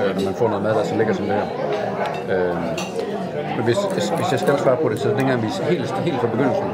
[0.00, 1.46] øh, når man får noget mad, der er så lækker som det her.
[2.32, 2.56] Øh,
[3.56, 6.70] men hvis, hvis jeg skal svare på det, så dengang vi helt, helt fra begyndelsen,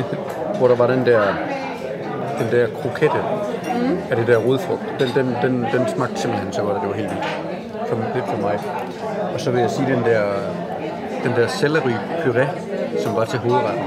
[0.58, 1.22] hvor der var den der,
[2.40, 3.20] den der krokette
[3.82, 3.98] mm.
[4.10, 6.96] af det der rodfrugt, den, den, den, den smagte simpelthen så godt, at det var
[6.96, 7.26] helt vildt.
[7.88, 8.58] For, lidt for mig.
[9.34, 10.24] Og så vil jeg sige, den der,
[11.24, 12.46] den der selleri puré,
[13.02, 13.84] som var til hovedretten,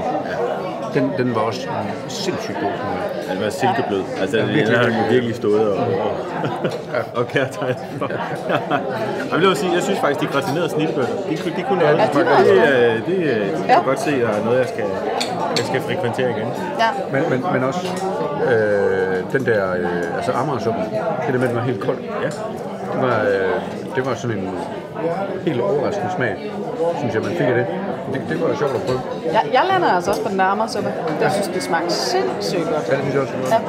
[0.94, 1.68] den, den var også
[2.08, 3.34] sindssygt god for mig.
[3.34, 4.02] Den var silkeblød.
[4.20, 6.12] Altså, ja, den har den virkelig stået og, og,
[7.14, 8.10] og kærtegnet for.
[9.32, 11.98] jeg vil sige, jeg synes faktisk, de gratinerede snitbøtter, de, de kunne noget.
[11.98, 14.84] Ja, de det, det, det, det, det kan godt se, at er noget, jeg skal,
[15.58, 16.48] jeg skal frekventere igen.
[16.78, 16.88] Ja.
[17.12, 17.86] Men, men, men også
[18.50, 20.84] øh, den der, øh, altså Amagersuppen,
[21.26, 21.98] det der med, at den var helt kold.
[22.22, 22.30] Ja.
[22.92, 23.52] Det var, øh,
[23.96, 24.50] det var sådan en
[25.46, 26.50] helt overraskende smag,
[26.98, 27.66] synes jeg, man fik af det.
[28.12, 29.00] Det, det var sjovt at prøve.
[29.24, 30.92] Ja, jeg lander altså også på den der Amagersuppe.
[31.20, 32.88] Det synes, det smager sindssygt godt.
[32.88, 33.34] Ja, det synes jeg også.
[33.50, 33.60] Ja.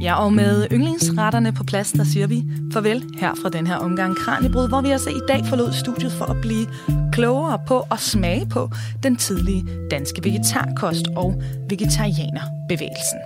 [0.00, 4.16] Ja, og med yndlingsretterne på plads, der siger vi farvel her fra den her omgang
[4.16, 6.66] Kranjebrud, hvor vi altså i dag forlod studiet for at blive
[7.12, 8.70] klogere på og smage på
[9.02, 13.18] den tidlige danske vegetarkost og vegetarianerbevægelsen.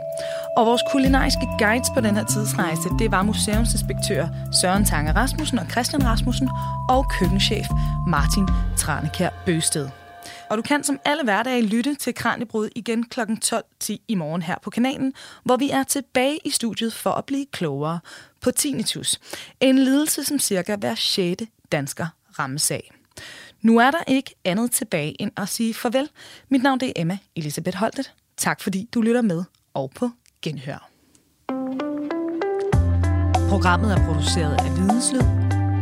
[0.56, 4.28] Og vores kulinariske guides på den her tidsrejse, det var museumsinspektør
[4.60, 6.48] Søren Tange Rasmussen og Christian Rasmussen
[6.88, 7.66] og køkkenchef
[8.08, 8.48] Martin
[8.78, 9.88] Tranekær Bøsted.
[10.50, 13.20] Og du kan som alle hverdage lytte til Kranjebrud igen kl.
[13.20, 15.12] 12.10 i morgen her på kanalen,
[15.44, 18.00] hvor vi er tilbage i studiet for at blive klogere
[18.40, 19.20] på tinnitus.
[19.60, 21.42] En lidelse, som cirka hver 6.
[21.72, 22.06] dansker
[22.38, 22.90] rammes af.
[23.62, 26.08] Nu er der ikke andet tilbage end at sige farvel.
[26.48, 28.12] Mit navn er Emma Elisabeth Holtet.
[28.36, 29.44] Tak fordi du lytter med
[29.74, 30.10] og på
[30.42, 30.88] genhør.
[33.48, 35.20] Programmet er produceret af Videnslyd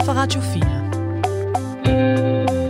[0.05, 2.68] for Radio 4.